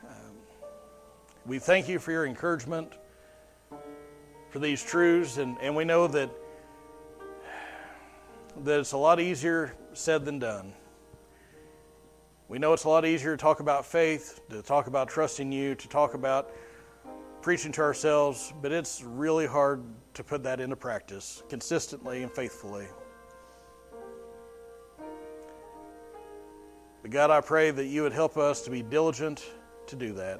um, 0.08 0.36
we 1.46 1.60
thank 1.60 1.90
you 1.90 2.00
for 2.00 2.12
your 2.12 2.26
encouragement, 2.26 2.94
for 4.50 4.60
these 4.60 4.82
truths, 4.82 5.38
and, 5.38 5.58
and 5.62 5.76
we 5.76 5.84
know 5.84 6.08
that 6.08 6.30
that 8.64 8.80
it's 8.80 8.94
a 8.94 8.98
lot 8.98 9.20
easier 9.20 9.76
said 9.94 10.24
than 10.24 10.40
done. 10.40 10.74
We 12.48 12.60
know 12.60 12.74
it's 12.74 12.86
a 12.86 12.90
lot 12.90 13.06
easier 13.06 13.36
to 13.36 13.38
talk 13.38 13.60
about 13.60 13.86
faith, 13.86 14.42
to 14.50 14.62
talk 14.62 14.88
about 14.88 15.10
trusting 15.10 15.52
you, 15.52 15.76
to 15.76 15.88
talk 15.90 16.14
about 16.14 16.52
preaching 17.42 17.72
to 17.74 17.82
ourselves, 17.82 18.54
but 18.62 18.72
it's 18.72 19.04
really 19.04 19.46
hard 19.46 19.84
to 20.14 20.24
put 20.24 20.44
that 20.44 20.62
into 20.62 20.76
practice 20.76 21.44
consistently 21.50 22.24
and 22.24 22.32
faithfully. 22.32 22.86
But 27.02 27.12
God, 27.12 27.32
I 27.32 27.42
pray 27.42 27.72
that 27.72 27.86
you 27.86 28.04
would 28.04 28.14
help 28.14 28.38
us 28.38 28.62
to 28.62 28.70
be 28.70 28.82
diligent 28.82 29.44
to 29.88 29.96
do 29.98 30.14
that, 30.14 30.40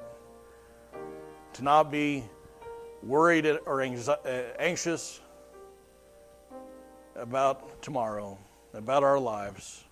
to 1.52 1.62
not 1.62 1.90
be 1.90 2.24
worried 3.02 3.46
or 3.66 3.82
uh, 3.82 4.16
anxious 4.58 5.20
about 7.16 7.82
tomorrow, 7.82 8.38
about 8.72 9.02
our 9.02 9.18
lives, 9.18 9.84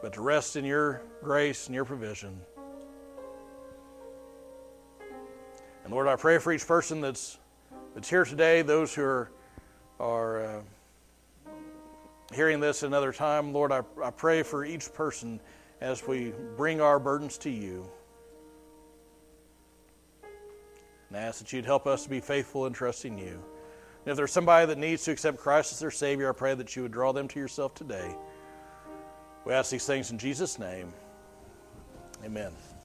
but 0.00 0.12
to 0.12 0.20
rest 0.20 0.56
in 0.56 0.64
your 0.64 1.02
grace 1.22 1.66
and 1.66 1.74
your 1.74 1.84
provision. 1.84 2.40
And 5.84 5.92
Lord, 5.92 6.06
I 6.06 6.16
pray 6.16 6.38
for 6.38 6.52
each 6.52 6.66
person 6.66 7.00
that's 7.00 7.38
that's 7.94 8.08
here 8.08 8.24
today, 8.24 8.62
those 8.62 8.94
who 8.94 9.02
are 9.02 9.30
are 9.98 10.44
uh, 10.44 10.60
hearing 12.32 12.60
this 12.60 12.82
another 12.82 13.12
time. 13.12 13.52
Lord, 13.52 13.72
I, 13.72 13.82
I 14.02 14.10
pray 14.10 14.42
for 14.42 14.64
each 14.64 14.92
person 14.92 15.40
as 15.80 16.06
we 16.06 16.32
bring 16.56 16.80
our 16.80 16.98
burdens 16.98 17.38
to 17.38 17.50
you. 17.50 17.88
And 21.08 21.16
I 21.16 21.22
ask 21.22 21.38
that 21.38 21.52
you'd 21.52 21.64
help 21.64 21.86
us 21.86 22.02
to 22.04 22.10
be 22.10 22.20
faithful 22.20 22.66
in 22.66 22.72
trusting 22.72 23.18
you. 23.18 23.42
And 24.08 24.12
if 24.12 24.16
there's 24.16 24.32
somebody 24.32 24.64
that 24.64 24.78
needs 24.78 25.04
to 25.04 25.10
accept 25.10 25.36
Christ 25.36 25.70
as 25.70 25.80
their 25.80 25.90
Savior, 25.90 26.30
I 26.30 26.32
pray 26.32 26.54
that 26.54 26.74
you 26.74 26.80
would 26.80 26.92
draw 26.92 27.12
them 27.12 27.28
to 27.28 27.38
yourself 27.38 27.74
today. 27.74 28.16
We 29.44 29.52
ask 29.52 29.70
these 29.70 29.84
things 29.84 30.10
in 30.10 30.16
Jesus' 30.16 30.58
name. 30.58 30.94
Amen. 32.24 32.52